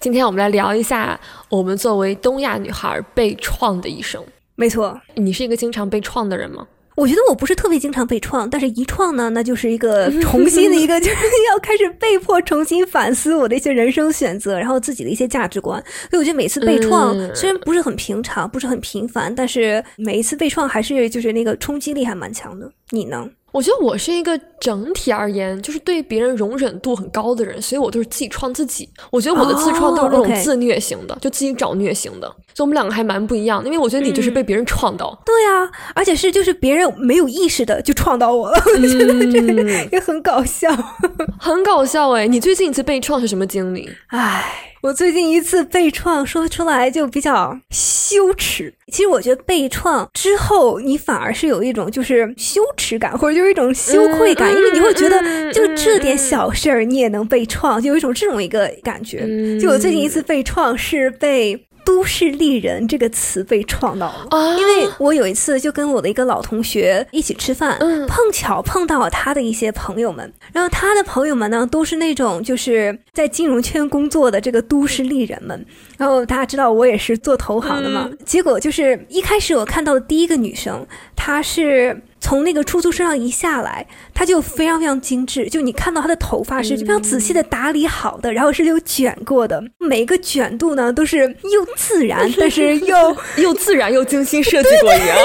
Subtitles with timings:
[0.00, 4.22] 今天我们来聊一下我们作为东亚女孩被创的一生。
[4.54, 6.66] 没错，你是一个经常被创的人吗？
[6.94, 11.14] 我觉得我不是特别经常被创，但是一创呢，那就是一个 重新的一个， 就是
[11.48, 15.82] 要开始被迫重新反思我的一些人生选择，然后自己的一些价值观。
[16.10, 22.70] 所以我觉得每次被创虽然不是很平常，不是很频繁，但是每一次被创还是就是那个冲击力还蛮强的。
[22.90, 23.28] 你呢？
[23.58, 28.88] 我觉得我是一个整体而言就是对别人容忍度很高的人，所以我都是自己创自己。
[29.10, 32.28] 我觉得我的自创都是那种自虐型的，就自己找虐型的。
[32.54, 35.20] 所以我们两个还蛮不一样的，因为我觉得你就是被别人创到。
[35.26, 40.70] 对啊，而且是就是别人没有意识的就创到我了， 我觉得这个也很搞笑，
[41.40, 42.28] 很搞笑哎！
[42.28, 43.90] 你最近一次被创是什么经历？
[44.10, 44.44] 唉。
[44.80, 48.72] 我最近一次被创说出来就比较羞耻。
[48.92, 59.26] 其实我觉得被创之后，你反而是有一种就是羞耻感，或者就是一种羞愧感，因为你会觉得就这点小事儿你也能被创，就有一种这种一个感觉。
[59.58, 61.67] 就我最近一次被创是被。
[61.88, 75.64] 都市丽人这个词被创到了，因为我有一次就跟我的一个老同学一起吃饭，碰巧碰到了他的一些朋友们，然后他的朋友们呢都是那种就是在金融圈工作的这个都市丽人们，
[75.98, 82.00] 然后大家知道我也是做投行的嘛，结果就是一开始我看到的第一个女生，她是。
[82.20, 95.16] 从那个出租车上一下来，她就非常非常精致，就你看到她的头发是非常仔细的打理好的，然后是有卷过的， 每一个卷度呢都是又自然，但是又又自然又精心设计过一样。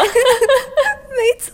[1.24, 1.54] 没错，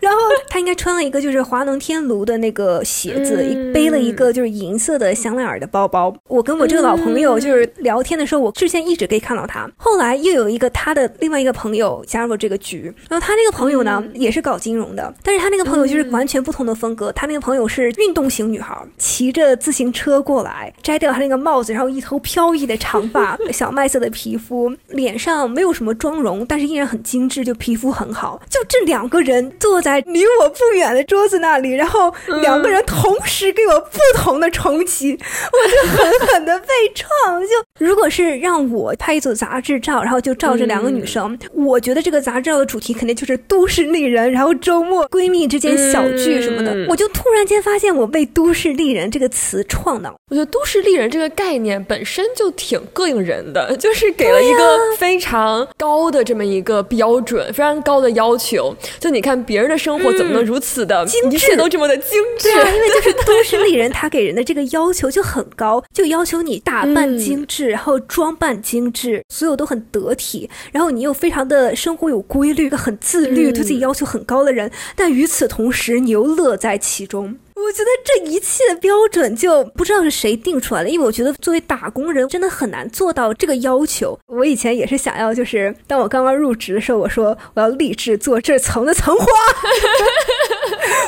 [0.00, 0.18] 然后
[0.48, 3.36] 他应该穿了一个就是华能天奴的那个鞋子，
[3.72, 6.14] 背了一个就是银色的香奈儿的包包。
[6.28, 9.70] 我跟我这个老朋友就是聊天的时候，我之前一直可以看到他。
[9.76, 17.12] 后来又有一个他的另外一个朋友加入了这个局，然后他那个朋友呢也是搞金融的，但是他那个朋友就是完全不同的风格。
[17.12, 28.85] 他那个朋友是运动型女孩，骑着自行车过来，摘掉他那个帽子，然后一头飘逸的长发， 小麦色的皮肤，脸上没有什么妆容，但是依然很精致，就皮肤很好，就这。
[28.86, 37.40] 两个人坐在离我不远的桌子那里，然后两个人同时给我不同的重启，我就狠狠的被创。
[37.42, 46.86] 就如果是让我拍一组杂志照，然后就照着两个女生，我觉得这个杂志照的主题肯定就是都市丽人，然后周末闺蜜之间小聚什么的。
[46.88, 50.15] 我就突然间发现我被“都市丽人”这个词创到。
[50.28, 58.74] 我觉得“都市丽人”这个概念本身就挺膈应人的，就是给了一个非常高的这么一个标准，非常高的要求。
[58.98, 62.50] 就你看别人的生活怎么能如此的精致，一切都这么的精致？
[62.50, 77.36] 对啊，因为就 是都市丽人，他给人的这个要求就很高，就要求你打扮精致，然后装扮精致，所有都很得体，然后你又非常的生活有规律，很自律，对自己要求很高的人，但与此同时你又乐在其中。
[77.56, 84.16] 我觉得这一切的标准就不知道是谁定出来的，因为我觉得作为打工人真的很难做到这个要求。
[84.26, 89.24] 我以前也是想要，就是当我刚刚入职的时候，我说我要立志做这层的层花。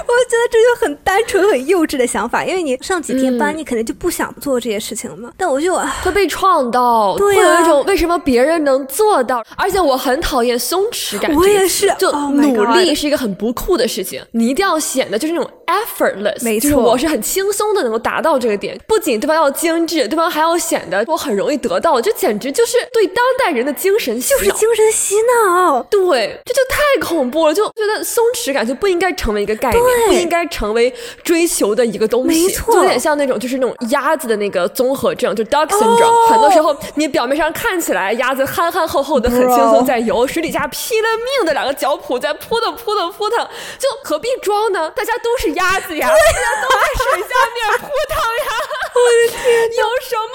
[0.01, 5.31] 我觉得这就很单纯、很幼稚的想法，因为你上几天班，你肯定就不想做这些事情了嘛。
[5.37, 11.33] 但我就会被创到，对会有一种为什么别人能做到，而且我很讨厌松弛感。
[11.35, 16.38] 我也是，就努力是一个很不酷的事情，你一定要显得就是那种 effortless。
[16.43, 18.79] 没错，我是很轻松的能够达到这个点。
[18.87, 25.83] 不仅对方要精致，对方还要显得我很容易得到，这简直就是对当代人的精神就是精神洗脑。
[25.85, 32.47] 对，这就太恐怖了，就觉得松弛感就不应该成为一个概念，不应该成为追求的一个东西。
[32.47, 36.29] 没错，有点像那种就是那种鸭子的那个综合症，就 duck syndrome。
[36.29, 43.39] 很多时候你表面上看起来鸭子憨憨厚厚的，很轻松在游，水底下拼了命的两个脚蹼在扑腾扑腾扑腾，
[43.79, 44.91] 就何必装呢？
[44.91, 46.09] 大家都是鸭子呀。
[46.29, 48.49] 大家都在水下面扑腾呀！
[48.95, 49.39] 我的天，
[49.77, 50.35] 有什么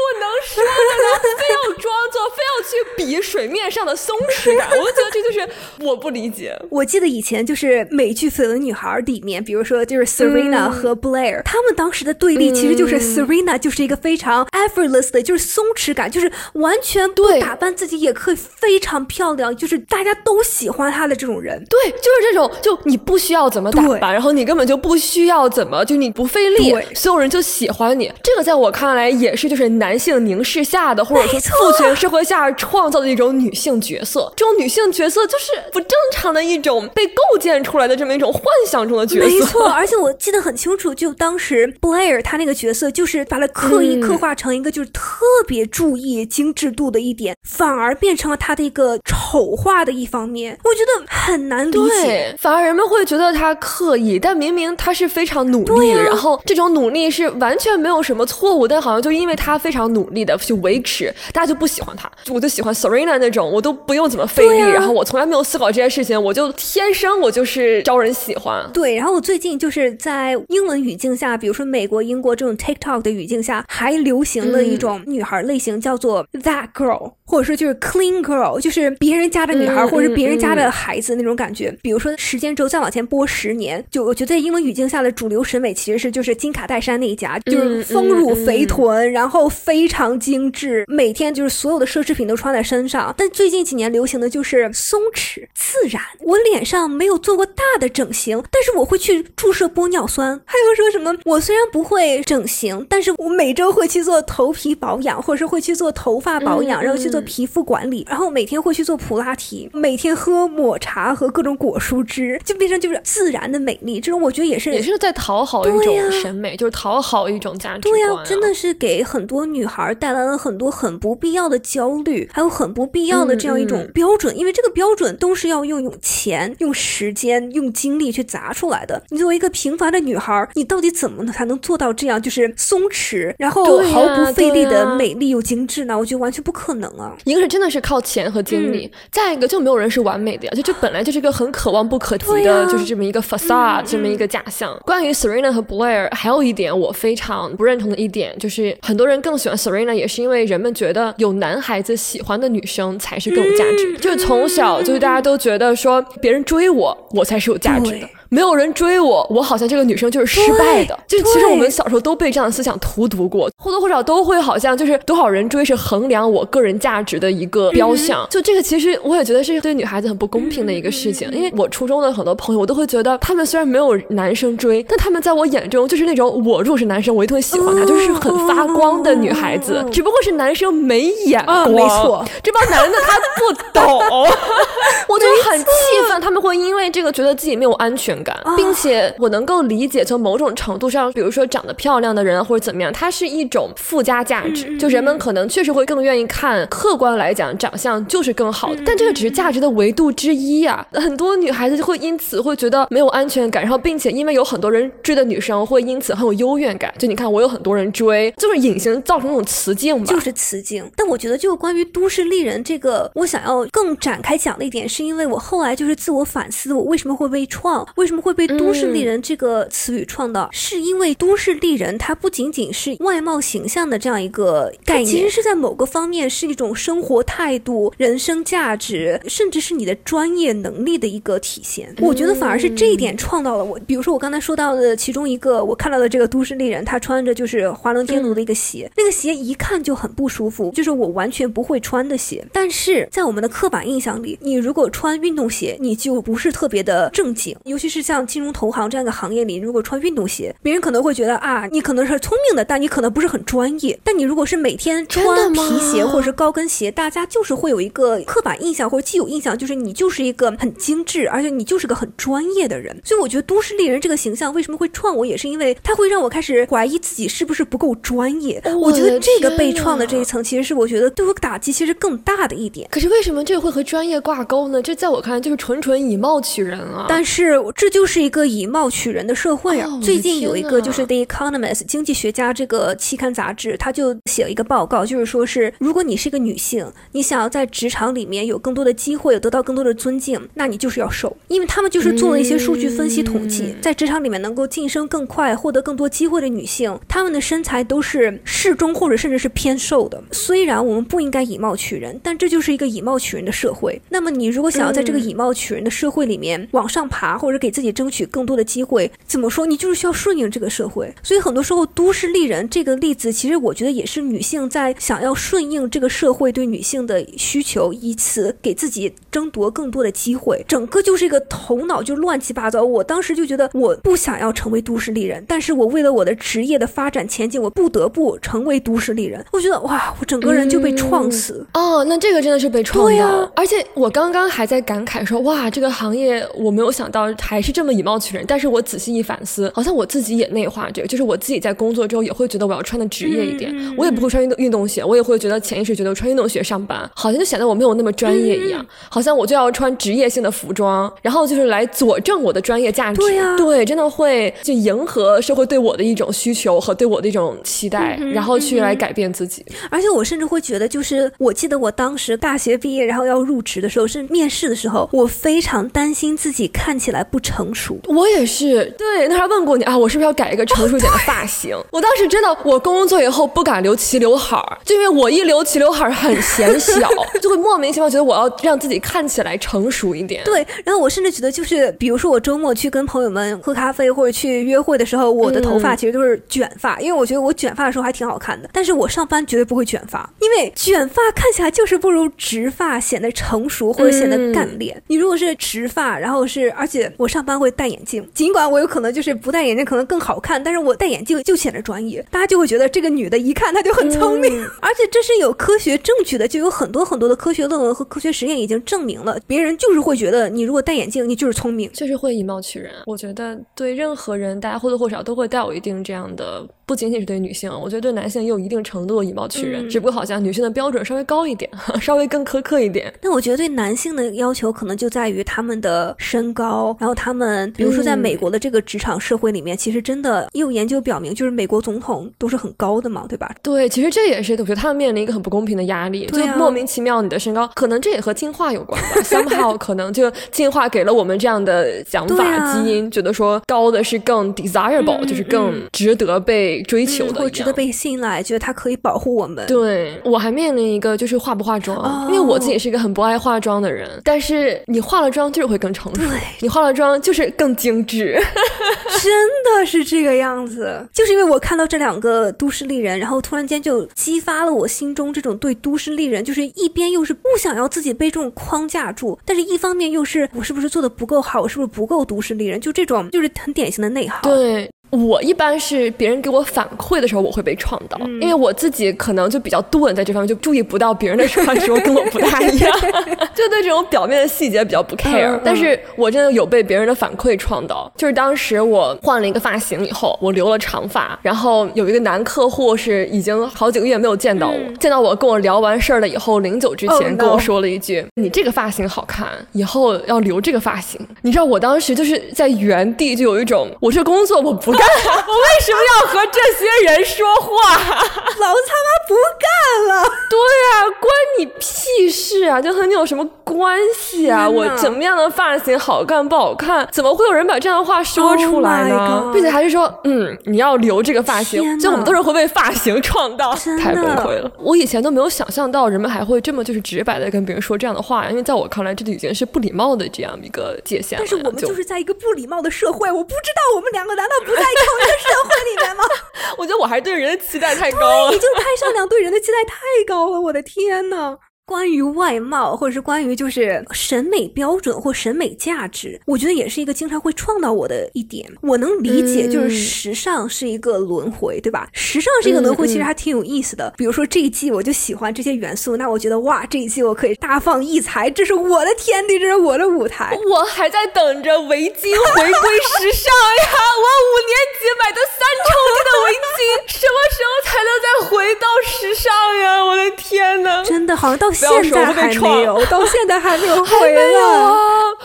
[0.00, 1.04] 不能说的呢？
[1.38, 5.48] 非要装作，非要去比水面上的松弛感，我就觉得这就是
[5.84, 6.56] 我不理解。
[6.70, 21.62] 我记得以前就是美剧《绯闻女孩》里面，比如说就是 Serena 和 Blair，、他们当时的对立其实就是 Serena 就是一个非常 effortless 的，就是松弛感，就是完全不对打扮自己也可以非常漂亮，就是大家都喜欢她的这种人。
[21.68, 28.10] 对，就是这种，就你不需要怎么打扮，然后你根本就不需要怎么，就你不费力对，所有人就喜欢你。
[28.22, 34.32] 这个在我看来也是就是男性凝视下的，或者说父权社会下创造的一种女性角色。
[34.36, 39.26] 这种女性角色就是不正常的一种被构建出来的这么一种幻想中的角色。
[39.26, 45.02] 没错，而且我记得很清楚，就当时 Blair 他那个角色，就是把他刻意刻画成一个就是特
[45.46, 51.78] 别注意精致度的一点，反而变成了他的一个丑化的一方面，我觉得很难理解。
[52.02, 62.10] 对，反而人们会觉得他刻意，但明明他是非常努力，啊然后这种努力是完全没有什么错误，但好像就因为他非常努力的去维持，大家就不喜欢他。
[62.32, 68.68] 我就喜欢 Serena 那种，我都不用怎么费力，啊然后我从来没有思考这件事情，我就天生我就是招人喜欢。
[68.72, 81.76] 对，然后我最近就是在英文语境下，比如说美国、英国这种 TikTok 的语境下，还流行的一种女孩类型叫做 that girl，或者说就是 clean girl，就是别人家的女孩，嗯或者是别人家嗯的孩子那种感觉。
[81.82, 93.14] 比如说时间轴再往前拨十年，就我觉得在英文语境下的主流审美其实是就是金卡戴珊那一家，就是嗯丰乳嗯肥臀，然后非常精致，每天就是所有的奢侈品都穿在身上。
[93.16, 96.02] 但最近几年流行的就是松弛自然。
[96.20, 100.40] 我脸上没有做过大的整形，但是我会去注射玻尿酸。
[100.44, 114.00] 还有说什么，我虽然不会整形，但是我每周会去做头皮保养，或者是会去做头发保养，嗯然后去做嗯皮肤管理，然后每天会去做普拉提，每天喝抹茶和各种果蔬汁，就变成就是自然的美丽。
[114.00, 118.06] 这种我觉得也是也是在讨好一种审美，就是讨好一种价值对呀。
[118.24, 129.02] 真的是给很多女孩带来了很多很不必要的焦虑，还有很不必要的这样一种标准，因为这个标准都是要用用钱、用时间、用精力去砸出来的。
[129.10, 135.98] 你作为一个平凡的女孩，你到底怎么才能做到这样，就是松弛，然后毫不费力的美丽又精致呢？
[135.98, 137.16] 我觉得完全不可能啊！
[137.24, 144.78] 一个是真的是靠钱和精力，再一个就没有人是完美的呀，就这本来就是一个很可望不可及的，就是这么一个 facade，、这么一个假象。
[144.84, 153.96] 关于 Serena 和 Blair，还有一点我非常不认同的一点，就是很多人更喜欢 Serena，也是因为人们觉得有男孩子喜欢的女生才是更有价值。
[153.98, 158.08] 就是从小就是大家都觉得说别人追我，我才是有价值的。
[158.32, 160.96] 没有人追我，我好像这个女生就是失败的。
[161.08, 168.24] 就是其实我们小时候都被这样的思想荼毒过，或多或少都会好像就是多少人追是衡量我个人价值的一个标项。
[168.30, 181.56] 就这个其实我也觉得是对女孩子很不公平的一个事情，因为我初中的很多朋友，我都会觉得他们虽然没有男生追，但他们在我眼中就是那种我如果是男生，我一定会喜欢他，就是很发光的女孩子，只不过是男生没眼光。
[181.56, 183.98] 啊没错，这帮男的他不懂，
[185.08, 185.66] 我就很气
[186.08, 196.66] 愤，他们会因为这个觉得自己没有安全感，并且我能够理解，从某种程度上，比如说长得漂亮的人或者怎么样，它是一种附加价值，就人们可能确实会更愿意看。
[196.68, 206.92] 客观来讲，长相就是更好的，但这个只是价值的维度之一呀、很多女孩子就会因此会觉得没有安全感，然后并且因为有很多人追的女生会因此很有优越感。
[206.98, 210.04] 就你看，我有很多人追，就是隐形造成那种雌竞吧。
[210.04, 210.88] 就是雌竞。
[210.96, 231.94] 但我觉得，就关于都市丽人这个，我想要更展开讲的一点，是因为我后来就是自我反思，我为什么会被创，为什么会被都市丽人这个词语创到，是因为都市丽人它不仅仅是外貌形象的这样一个概念，其实是在某个方面是一种生活态度、人生价值，甚至是你的专业能力的一个体现。
[231.98, 233.78] 我觉得反而是这一点创造了我。
[233.86, 242.44] 比如说我刚才说到的其中一个，我看到的这个都市丽人，她穿着就是华伦天奴的一个鞋，那个鞋一看就很不舒服，就是我完全不会穿的鞋。
[242.52, 253.98] 但是在我们的刻板印象里，你如果穿运动鞋，你就不是特别的正经，尤其是像金融投行这样的行业里，如果穿运动鞋，别人可能会觉得啊，你可能是聪明的，但你可能不是很专业。
[254.04, 262.96] 但你如果是每天穿皮鞋或者是高跟鞋，大家就是会有一个刻板印象或者既有印象，就是你就是一个很精致，而且你就是个很专业的人。
[263.04, 268.60] 所以我觉得都市丽人这个形象为什么会创我，也是因为它会让我开始怀疑自己是不是不够专业。
[268.64, 272.88] 哦我觉得这个被创的这一层，其实是我觉得对我打击其实更大的一点。
[272.90, 274.80] 可是为什么这个会和专业挂钩呢？
[274.82, 277.06] 这在我看来就是纯纯以貌取人啊！
[277.08, 279.88] 但是这就是一个以貌取人的社会啊！
[279.88, 300.22] 哦最近有一个就是《The Economist》经济学家这个期刊杂志，他就写了一个报告，就是说是如果你是一个女性，你想要在职场里面有更多的机会，得到更多的尊敬，那你就是要瘦，因为他们就是做了一些数据分析统计，嗯在职场里面能够晋升更快、获得更多机会的女性，她们的身材都是适中或者甚至是偏瘦的。
[300.32, 304.00] 虽然我们不应该以貌取人，但这就是一个以貌取人的社会。
[304.08, 309.66] 那么你如果想要在这个嗯以貌取人的社会里面往上爬，或者给自己争取更多的机会，怎么说？
[309.66, 311.14] 你就是需要顺应这个社会。
[311.22, 320.64] 所以很多时候，都市丽人这个例子，其实我觉得也是女性在想要顺应这个社会对女性的需求，以此给自己争夺更多的机会。
[320.66, 322.82] 整个就是一个头脑就乱七八糟。
[322.82, 329.44] 我当时就觉得我不想要成为都市丽人，但是我为了我的职业的发展前景，我不得不成为都市丽人。
[329.50, 331.66] 我觉得哇，我整个人就被创死。
[331.74, 338.44] 哦，那这个真的是被创到，对啊而且我刚刚还在感慨说，哇，这个行业我没有想到还是这么以貌取人。
[338.46, 353.20] 但是我仔细一反思，好像我自己也内化这个，就是我自己在工作之后也会觉得我要穿的职业一点，嗯我也不会穿运动运动鞋，我也会觉得潜意识觉得我穿运动鞋上班，好像就显得我没有那么专业一嗯样，好像我就要穿职业性的服装，然后就是来佐证我的专业价值。
[353.20, 359.64] 对啊对，真的会就迎合社会对我的一种需求和对我的一种期待，嗯然后去来改变自己。
[359.90, 367.98] 而且我甚至会觉得，就是我记得我当时大学毕业，然后要入职的时候，是面试的时候，我非常担心自己看起来不成熟。
[368.08, 371.76] 我也是，对，那还问过你啊，我是不是要改一个成熟一点的发型？
[371.90, 377.08] 我当时真的，我工作以后不敢留齐刘海儿，就因为我一留齐刘海儿很显小，
[377.40, 380.42] 就会莫名其妙觉得我要让自己看起来成熟一点。
[380.44, 388.70] 对，然后我甚至觉得，就是比如说我周末去跟朋友们喝咖啡或者去约会的时候，我的头发其实都是卷发，因为我觉得我卷发的时候还挺好看的。
[388.72, 395.02] 但是我上班绝对不会卷发，因为卷发看起来就是不如直发显得成熟或者显得干练。
[395.08, 411.90] 你如果是直发，然后是，而且我上班会戴眼镜，尽管我有可能就是不戴眼镜可能更好看，但是我戴眼镜就显得专业，大家就会觉得这个女的一看她就很聪明， 而且这是有科学证据的，就有很多很多的科学论文和科学实验已经证明了，别人就是会觉得你如果戴眼镜，你就是聪明。
[411.92, 412.92] 就是会以貌取人。
[413.06, 419.86] 我觉得对任何人，大家或多或少都会带有一定这样的，不仅仅是对女性，我觉得对男性也有一定程度的以貌取人。
[419.86, 421.68] 嗯只不过好像女性的标准稍微高一点，
[422.00, 423.12] 稍微更苛刻一点。
[423.22, 433.50] 那我觉得对男性的要求可能就在于他们的身高，然后他们，比如说在美国的这个职场社会里面，其实真的也有研究表明，就是美国总统都是很高的嘛，对吧？
[433.62, 439.08] 对，其实这也是我觉得他们面临一个很不公平的压力，对啊就莫名其妙你的身高，可能这也和进化有关吧。
[439.24, 449.66] somehow 可能就进化给了我们这样的想法、啊基因，觉得说高的是更 desirable，、嗯就是更值得被追求的、嗯或者值得被信赖，觉得它可以保护我们。
[449.66, 458.38] 对我还面临一个就是化不化妆，哦因为我自己是一个很不爱化妆的人，但是你化了妆就是会更成熟对，你化了妆就是更精致。
[459.22, 459.32] 真
[459.64, 474.40] 的是这个样子，就是因为我看到这两个都市丽人，然后突然间就激发了我心中这种对都市丽人，就是一边又是不想要自己被这种框架住，但是一方面又是我是不是做的不够好，我是不是不够都市丽人，就这种就是很典型的内耗。
[474.42, 474.90] 对。
[475.10, 478.40] 我一般是别人给我反馈的时候，我会被创到，嗯。
[478.40, 482.92] 因为我自己可能就比较钝在这方面，就注意不到别人的时候跟我不大一样，
[483.54, 505.08] 就对这种表面的细节比较不 care、但是我真的有被别人的反馈创到，就是当时我换了一个发型以后，我留了长发，然后有一个男客户是已经好几个月没有见到我，见到我跟我聊完事儿了以后，临走之前 Oh, 跟我说了一句：“你这个发型好看，以后要留这个发型。”你知道我当时就是在原地就有一种，我这工作我不干，
[505.48, 507.96] 我为什么要和这些人说话？
[507.96, 510.22] 老子他妈不干了！
[510.50, 510.58] 对
[510.92, 512.80] 啊，关你屁事啊！
[512.80, 514.68] 就和你有什么关系啊？
[514.68, 517.08] 我怎么样的发型好看不好看？
[517.10, 524.70] 怎么会有人把这样的话说 Oh 出来呢并且还是说，嗯，你要留这个发型就我们都是会被发型创到，太崩溃了。
[524.78, 531.44] 我以前都没有想象到人们还会这么就是直白的跟别人说这样的话，因为在我看来，这就已经是不礼貌的这样一个界限了。
[531.44, 536.24] 但是我们就是在一个不礼貌的社会，我不知道我们两个难道不在同一个社会里面吗？
[536.78, 538.58] 我觉得我还是对人的期待太高了已。
[538.58, 541.56] 经太善良，对人的期待太高了，我的天呐！
[541.90, 548.64] 关于外貌，或者是关于就是审美标准或审美价值，我觉得也是一个经常会创到我的一点。
[548.80, 552.08] 我能理解，就是嗯时尚是一个轮回，对吧？
[552.12, 554.14] 时尚是一个轮回，嗯其实还挺有意思的。
[554.16, 560.56] 比如说这一季我就喜欢这些元素，那我觉得哇，这一季我可以大放异彩，这是我的天地，这是我的舞台。
[560.70, 563.50] 我还在等着围巾回归时尚
[563.82, 563.90] 呀！
[564.22, 565.90] 我五年级买的三重
[566.22, 569.50] 的围巾，什么时候才能再回到时尚
[569.82, 570.04] 呀？
[570.04, 571.02] 我的的天哪！
[571.02, 574.42] 真的好像到现在还没有，到现在还没有回来。
[574.60, 574.94] 啊！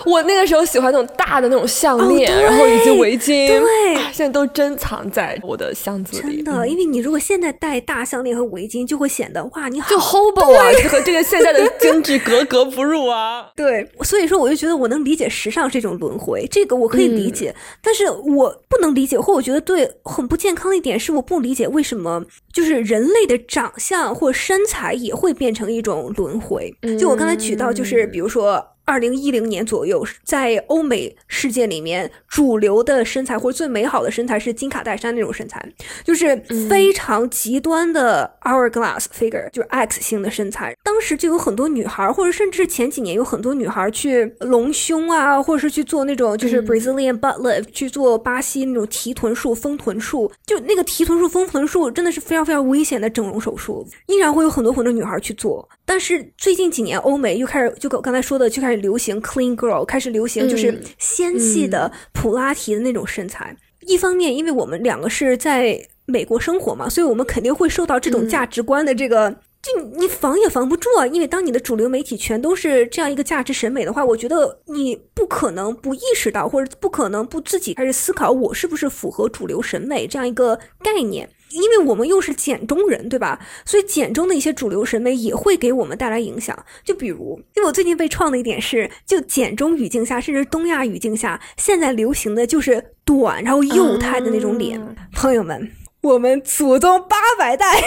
[0.06, 6.44] 我那个时候喜欢那种大的那种项链，哦然后以及围巾，对啊现在都珍藏在我的箱子里。
[6.44, 13.48] 真的，因为你如果现在戴大项链和围巾，就会显得哇，你好就 hobo 啊，就和这个现在的精致格格不入啊！
[13.56, 22.24] 对，所以说我就觉得我能理解时尚这种轮回，这个我可以理解，嗯但是我不能理解，或我觉得对很不健康的一点是，我不理解为什么
[22.54, 26.74] 就是人类的长相或身材也会变成一种轮回。
[27.00, 28.75] 就我刚才举到，就是比如说。
[28.86, 35.68] 二零一零年左右，在欧美世界里面，主流的身材或者最美好的身材是金卡戴珊那种身材，
[36.04, 36.36] 就是
[36.70, 40.76] 非常极端的 hourglass figure，就是 X 型的身材。
[40.84, 50.32] 当时就有很多女孩，或者甚至前几年有很多女孩去隆胸啊，或者是去做那种就是 Brazilian butt lift，、去做巴西那种提臀术、丰臀术。
[50.46, 55.68] 就那个提臀术、丰臀术真的是非常非常危险的整容手术，依然会有很多很多女孩去做。
[55.88, 63.56] 但是最近几年，欧美又开始就跟我刚才说的，就开始流行 clean girl，开始流行就是嗯纤细的普拉提的那种身材。
[63.82, 69.36] 一方面，因为我们两个是在美国生活嘛，所以我们肯定会受到这种价值观的这个。
[69.66, 81.28] 就你你防也防不住啊，因为当你的主流媒体全都是这样一个价值审美的话，我觉得你不可能不意识到，或者不可能不自己开始思考我是不是符合主流审美这样一个概念。
[81.56, 83.40] 因为我们又是简中人，对吧？
[83.66, 86.58] 所以简中的一些主流审美也会给我们带来影响。
[86.84, 94.80] 就比如，因为我最近被创的一点是，就简中语境下，甚至东亚语境下，现在流行的就是短然后幼态的那种脸。
[94.80, 95.72] 啊朋友们，
[96.06, 97.82] 我们祖宗八百代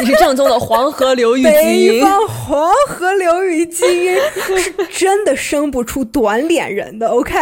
[0.00, 7.34] 你 是正宗的黄河流域基因北，方黄河流域基因是 真的生不出短脸人的，OK？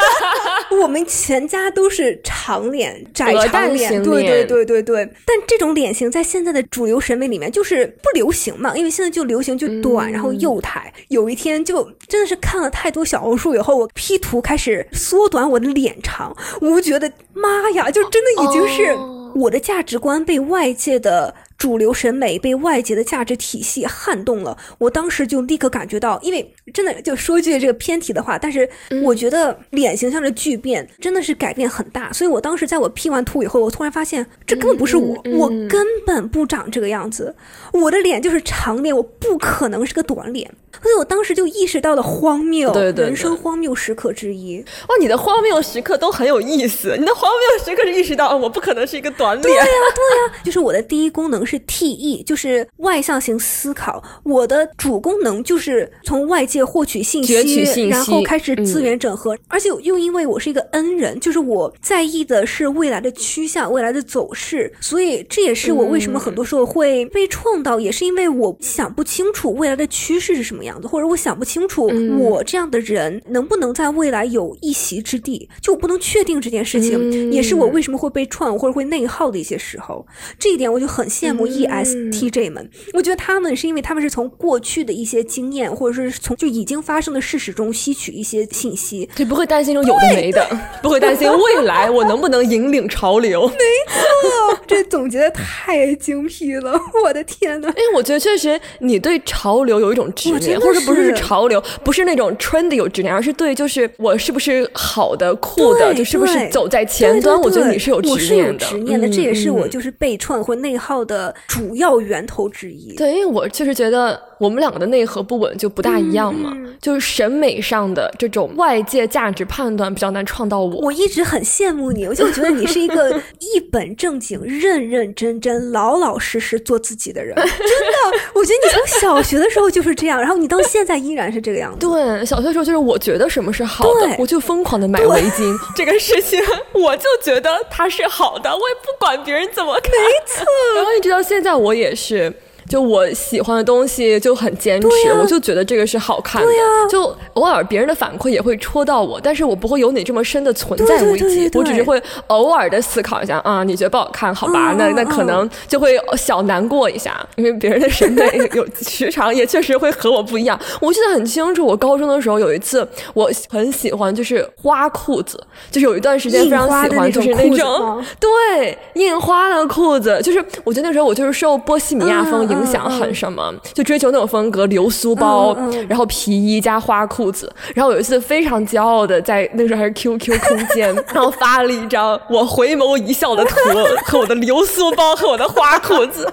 [0.80, 5.12] 我们全家都是长脸、窄长脸，对对对对对。
[5.26, 10.90] 但这种脸型在现在的主流审美里面就是不流行嘛，因为现在就流行就短，然后嗯幼态。
[11.08, 18.84] 有一天就真的是看了太多小红书以后，我 P 图开始缩短我的脸长，我就觉得妈呀，就真的已经是。
[18.92, 28.68] 哦我的价值观被外界的主流审美、被外界的价值体系撼动了，我当时就立刻感觉到，因为真的就说句这个偏题的话，但是
[29.02, 37.34] 我觉得脸形象的巨变真的是改变很大，所以我当时在我 P 完图以后，我突然发现这根本不是我，我根本不长这个样子，
[37.72, 40.50] 我的脸就是长脸，我不可能是个短脸，
[40.82, 44.58] 所以我当时就意识到了荒谬，对对对人生荒谬时刻之一。
[44.88, 46.96] 哇，你的荒谬时刻都很有意思。
[46.98, 54.02] 你的荒谬时刻是意识到我不可能是一个短脸，对呀、对呀、就是我的第一功能是 TE，就是外向型思考。
[54.22, 59.36] 我的主功能就是从外界获取信息，取信息然后开始资源整合。
[59.48, 80.04] 而且又因为我是一个 N 人，就是我在意的是未来的趋向、未来的走势，所以这也是我为什么很多时候会被创到，也是因为我想不清楚未来的趋势是什么样子，或者我想不清楚我这样的人能不能在未来有一席之地，就我不能确定这件事情，嗯也是我为什么会被创或者会内耗的一些时候。
[80.38, 90.46] 这一点我就很羡慕 E 嗯 ESTJ 们，我觉得他们是因为他们是从过去的一些经验，或者是从就已经发生的事实中吸取一些信息，就不会担心这种有的没的，
[90.82, 93.46] 不会担心未来我能不能引领潮流。
[93.48, 97.68] 没错，这总结的太精辟了，我的天呐！
[97.68, 107.40] 因为我觉得确实你对潮流有一种执或者不是是潮流，不是那种 trendy 有执念，而是对就是我是不是好的、酷的，就是不是走在前端。
[107.40, 112.94] 我觉得你是有执我是有念的，执念的，嗯这也是我嗯就是被创或内耗的主要源头之一。
[112.94, 120.76] 对，因为我确实觉得我们两个的内核不稳就不大一样嘛，嗯就是审美上的这种外界价值判断比较难创造我。
[120.76, 127.34] 我一直很羡慕你，我就觉得你是一个 一本正经、认认真真、老老实实做自己的人。
[127.34, 131.80] 真的，我觉得你从小学的时候就是这样，然后你到现在依然是这个样子。
[131.80, 135.52] 对，小学的时候就是我觉得什么是好的，我就疯狂的买围巾。
[135.74, 136.40] 这个事情
[136.74, 139.90] 我就觉得它是好的，我也不管别人怎么看。
[139.90, 140.46] 没错。
[140.76, 142.32] 然后一直到现在，我也是。
[142.68, 144.88] 就我喜欢的东西就很坚持，
[145.20, 146.48] 我就觉得这个是好看的。
[146.88, 155.08] 就偶尔别人的反馈也会戳到我，但是我不会有你这么深的存在危机，我只是会偶尔的思考一下啊，你觉得不好看，好吧，嗯那那嗯。
[155.18, 158.22] 可能就会小难过一下，因为别人的审美
[158.54, 160.58] 有时常也确实会和我不一样。
[160.80, 175.56] 我记得很清楚，我高中的时候有一次，我很喜欢就是花裤子，就是有一段时间非常喜欢，就是那种对印花的裤子，就是我觉得那时候我就是受波西米亚风嗯影响很什么，就追求那种风格，流苏包，
[175.88, 177.52] 然后皮衣加花裤子。
[177.74, 183.56] 然后有一次非常骄傲的在那个时候还是 QQ 空间， 然后发了一张我回眸一笑的图，
[184.04, 186.22] 和我的流苏包和我的花裤子。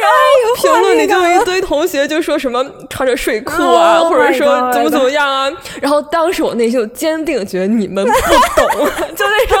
[0.00, 5.50] 然后评论里就有一堆同学就说什么穿着睡裤啊，或者说怎么怎么样啊。
[5.80, 8.12] 然后当时我内心就坚定觉得你们不
[8.60, 9.58] 懂， 就那种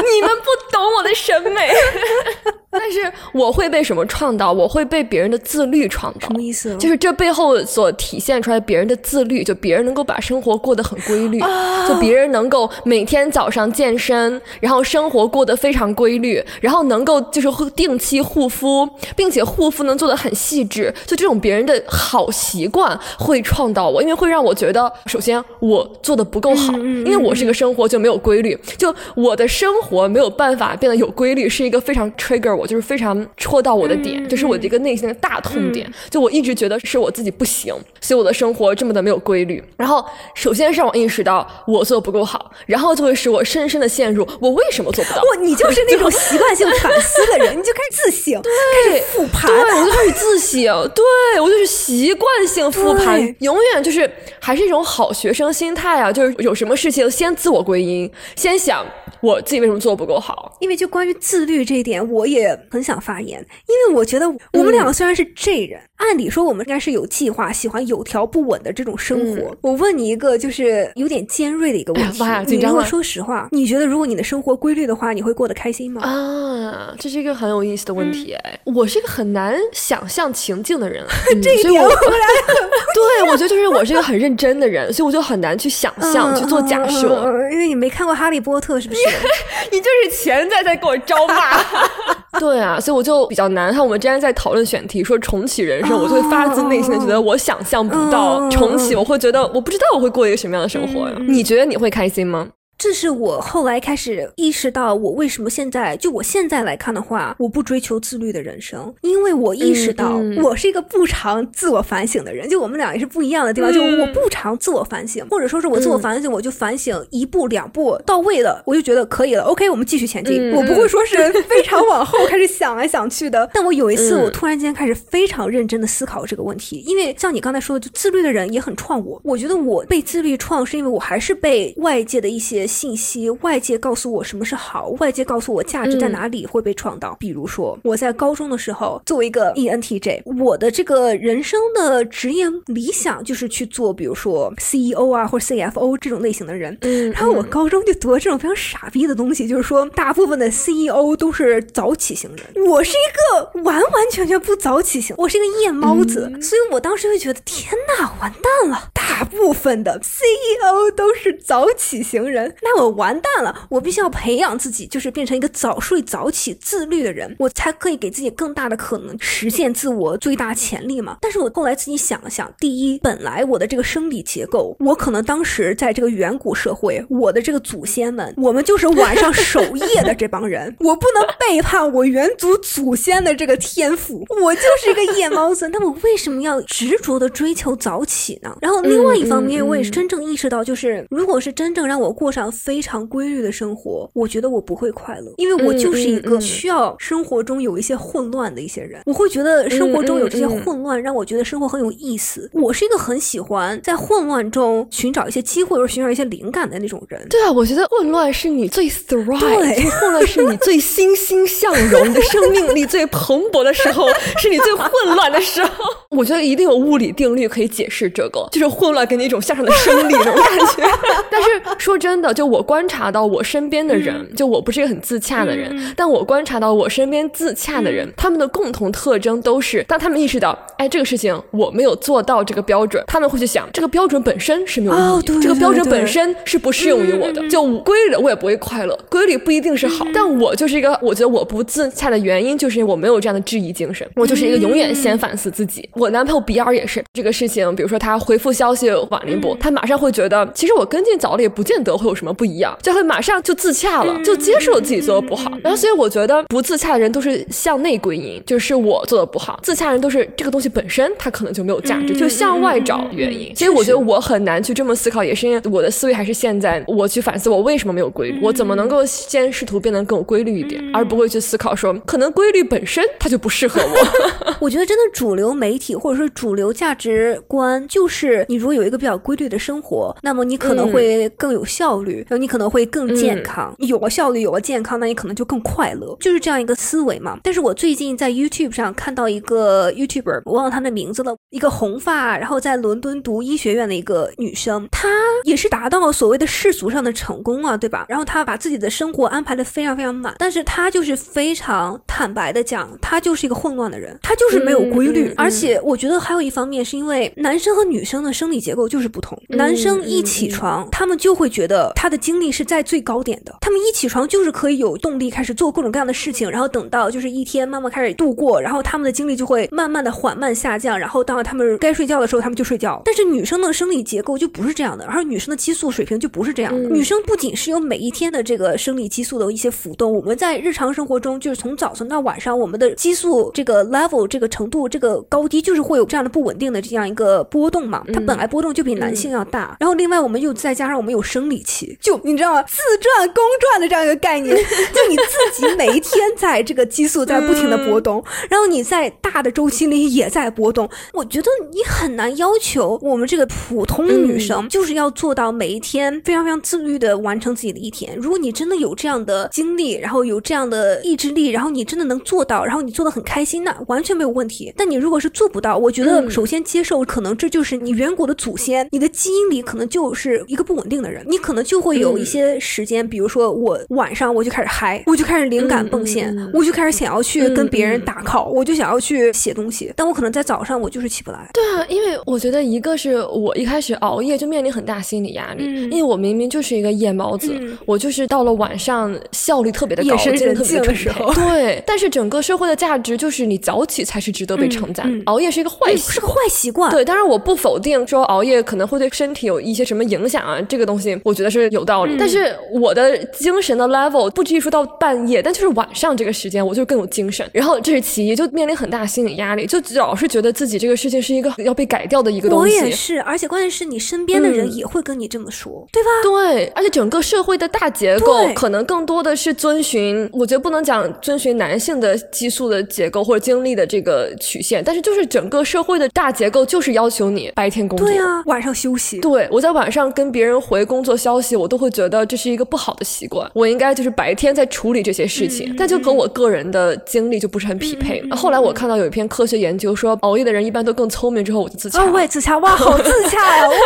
[0.00, 1.70] 你们不懂我的审美。
[2.72, 4.52] 但是我会被什么创造？
[4.52, 6.28] 我会被别人的自律创造。
[6.28, 6.76] 什么意思？
[6.76, 11.40] 就是这背后所体现出来别人的自律，就别人能够把生活过得很规律，
[11.88, 20.94] 就别人能够每天早上健身，然后生活过得非常规律，然后能够就是定期护肤，并且护肤能做得很细致。
[21.04, 32.54] 就这种别人的好习惯会创造我，因为会让我觉得，首先我做的不够好，因为我这个生活就没有规律，就我的生活没有办法变得有规律，是一个非常 trigger。
[32.54, 35.90] 我就是非常戳到我的点，就是我的一个内心的大痛点。
[36.08, 39.62] 就我一直觉得是我自己不行，所以我的生活这么的没有规律。
[39.76, 45.22] 然后，首先是让我意识到我做的不够好，然后就会使我深深的陷入我为什么做不到。
[45.22, 49.50] 哇，你就是那种习惯性反思的人，你就开始自省，开始复盘。
[49.50, 50.60] 对，我就开始自省。
[50.94, 58.84] 对我就是习惯性复盘，永远就是还是一种好学生心态啊，就是有什么事情先自我归因，先想。
[59.20, 60.49] 我自己为什么做不够好？
[60.60, 63.44] 因为就关于自律这一点，我也很想发言。
[63.66, 69.56] 因为我觉得我们两个虽然是 J 人，按理说我们应该是有计划、喜欢有条不紊的这种生活。
[69.62, 72.22] 我问你一个就是有点尖锐的一个问题：
[72.56, 76.02] 你如果说实话，你觉得如果你的生活规律的话，你会过得开心吗？
[76.02, 78.32] 啊，这是一个很有意思的问题。
[78.34, 81.04] 哎，我是一个很难想象情境的人，
[81.42, 87.24] 这一点 对，我觉得就是我是一个很认真的人，所以我就很难去想象、去做假设。
[87.50, 89.00] 因为你没看过《哈利波特》，是不是？
[89.72, 91.58] 你就是潜在在给我招骂，
[92.38, 93.72] 对啊，所以我就比较难。
[93.72, 101.16] 看我们之前在讨论选题，说重启人生，我就会发自内心的觉得我想象不到重启，我会觉得我不知道我会过一个什么样的生活呀？
[101.20, 102.48] 你觉得你会开心吗？
[102.82, 112.48] 这是我后来开始意识到，我为什么现在就我现在来看的话，我不追求自律的人生，因为我意识到我是一个不常自我反省的人。
[112.48, 119.42] 就我们俩也是不一样的地方，就我不常自我反省，或者说是我自我反省，我就反省一步两步到位了，我就觉得可以了。
[119.42, 120.50] OK，我们继续前进。
[120.52, 123.46] 我不会说是非常往后开始想来想去的。
[123.52, 129.20] 但我有一次，我突然间开始非常认真的思考这个问题，因为像你刚才说的，就自律的人也很创我。
[129.22, 132.69] 我觉得我被自律创，是因为我还是被外界的一些。
[132.70, 137.16] 信息外界告诉我什么是好，外界告诉我价值在哪里会被创造。
[137.18, 146.76] 比如说，我在高中的时候，作为一个 ENTJ，我的这个人生的职业理想就是去做，比如说 CEO 啊或者 CFO 这种类型的人。
[146.82, 158.99] 嗯，然后我高中就读了这种非常傻逼的东西，就是说大部分的 CEO 都是早起型人，我是一个完完全全不早起型，我是一个夜猫子，所以我当时就觉得天呐，完蛋了，大
[159.30, 162.54] 部分的 CEO 都是早起型人。
[162.62, 163.66] 那我完蛋了！
[163.70, 171.18] 我必须要培养自己，就是变成一个早睡早起、自律的人，我才可以给自己更大的可能实现自我最大潜力嘛。
[171.20, 185.68] 但是我后来自己想了想，第一，本来我的这个生理结构，我可能当时在这个远古社会，我的这个祖先们，我们就是晚上守夜的这帮人， 我不能背叛我远祖祖先的这个天赋，我就是一个夜猫子。
[185.68, 188.56] 那我为什么要执着的追求早起呢？
[188.60, 192.50] 然后另外一方面，我也是真正意识到，就是如果是真正让我过上。
[192.50, 199.00] 非常规律的生活，我觉得我不会快乐，因为我就是一个需要生活中有一些混乱的一些人。
[199.06, 202.50] 我会觉得生活中有这些混乱，让我觉得生活很有意思。
[202.52, 207.26] 我是一个很喜欢在混乱中寻找一些机会，或者寻找一些灵感的那种人。
[207.28, 215.84] 对啊，我觉得混乱是你最 thrive，混乱是你最欣欣向荣，你的生命力最蓬勃的时候，是你最混乱的时候。
[216.10, 220.98] 我觉得一定有物理定律可以解释这个，就是混乱给你一种向上的生理那种感觉。
[221.30, 222.30] 但是说真的。
[222.32, 237.46] 就我观察到我身边的人，就我不是一个很自洽的人，但我观察到我身边自洽的人，他们的共同特征都是，当他们意识到，哎，这个事情我没有做到这个标准，他们会去想，这个标准本身是没有意义，这个标准本身是不适用于我的。
[237.48, 245.88] 就规律我也不会快乐，规律不一定是好，但我就是一个，我觉得我不自洽的原因，就是因为我没有这样的质疑精神，我就是一个永远先反思自己。
[245.94, 252.30] 我男朋友比尔也是这个事情，比如说他回复消息晚了一步，他马上会觉得，其实我跟进早了也不见得会有什么。
[252.40, 255.50] 不一样，就会马上就自洽了，就接受自己做的不好。
[255.62, 259.58] 然后，所以我觉得不自洽的人都是向内归因，就是我做的不好。
[259.62, 263.52] 自洽人都是这个东西本身它可能就没有价值，就向外找原因。
[263.54, 274.54] 其实我觉得我很难去这么思考，也是因为我的思维还是现在我去反思我为什么没有规律，我怎么能够先试图变得更有规律一点，而不会去思考说可能规律本身它就不适合我。
[274.60, 283.72] 我觉得真的主流媒体或者说主流价值观，就是你如果有一一个比较规律的生活，那么你可能会更有效率，然后你可能会更健康。
[283.78, 287.38] 有了效率，有了健康，那你可能就更快乐，就是这样一个思维嘛。
[287.44, 295.08] 但是我最近在 YouTube 上看到一个 YouTuber，我忘了他的名字了，一个红发，然后在伦敦读医学院的一个女生，她
[295.44, 298.06] 也是达到了所谓的世俗上的成功啊，对吧？
[298.08, 305.32] 然后她把自己的生活安排的非常非常满，但是她就是非常坦白的讲，她就是一个混乱的人，她就是没有规律。
[305.36, 323.00] 而且我觉得还有一方面是因为男生和女生的生理结构就是不同，男生一起床，他们就会觉得他的精力是在最高点的，他们一起床就是可以有动力开始做各种各样的事情，然后等到就是一天慢慢开始度过，然后他们的精力就会慢慢的缓慢下降，然后到他们该睡觉的时候，他们就睡觉。
[323.04, 326.88] 但是女生的生理结构就不是这样的，而女生的激素水平就不是这样的。
[326.88, 339.76] 女生不仅是有每一天的这个生理激素的一些浮动，我们在日常生活中就是从早晨到晚上，我们的激素这个 level 这个程度这个高低就是会有这样的不稳定的这样一个波动嘛，它本来波动就比男性要大。
[339.80, 342.62] 然后另外我们又再加上我们有生理期，就你知道吗？
[342.62, 350.88] 自转公转的这样一个概念， 就你自己每一天在这个激素在不停的波动，然后你在大的周期里也在波动。
[351.12, 358.16] 我觉得你很难要求我们这个普通女生就是要做到每一天非常非常自律的完成自己的一天。
[358.16, 364.72] 如果你真的有这样的精力，然后有这样的意志力，然后你真的能做到，然后你做的很开心，那完全没有问题。
[364.76, 381.48] 但你如果是做不到，我觉得首先接受，可能这就是你远古的祖先，你的基因里可能就是一个不稳定的人，你可能就会有一些时间，比如说我晚上我就开始嗨，我就开始灵感迸现，我就开始想要去跟别人打 call，我就想要去写东西，但我可能在早上我就是起不来。
[381.52, 387.54] 对啊，因为我觉得一个是我一开始熬夜就面临很大心理压力，因为我明明就是一个夜猫子，
[387.86, 391.32] 我就是到了晚上效率特别的高，精神特别的时候。
[391.34, 396.90] 对，但是整个社会的价值就是你早起才是值得被称赞，熬夜是一个坏习惯，是个坏习惯。
[396.90, 402.16] 对，当然我不否定说熬夜可能会对身体有一些什么影响啊，这个东西我觉得是有道理。
[402.18, 407.48] 但是我的精神的 level 不至于说到半夜，但就是晚上这个时间我就更有精神。
[407.52, 412.78] 然后这是其一，就面临很大心理压力，就老是觉得自己这个事情是一个要被改掉的一个东西。
[412.78, 416.08] 我也是，而且关键是你身边的人也会跟你这么说，对吧？
[416.22, 429.18] 对，而且整个社会的大结构可能更多的是遵循，我觉得不能讲遵循男性的激素的结构或者精力的这个曲线，但是就是整个社会的大结构就是要求你白天工作，对啊，晚上休息。
[429.20, 438.22] 对我在晚上跟别人回工作消息，我都会觉得这是一个不好的习惯，我应该就是白天在处理这些事情，但就和我个人的经历就不是很匹配。
[438.30, 442.02] 后来我看到有一篇科学研究说，熬夜的人一般都更聪明，之后我就自洽。
[442.02, 443.76] 哦，我也自洽，哇，好自洽呀， 哇！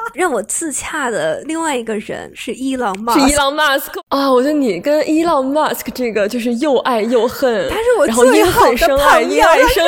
[0.14, 4.30] 让我自洽的另外一个人是伊朗马，是伊朗马斯克啊！
[4.30, 9.80] 我觉得你跟伊朗马斯克这个就是又爱又恨，他是我最好的朋友，他是室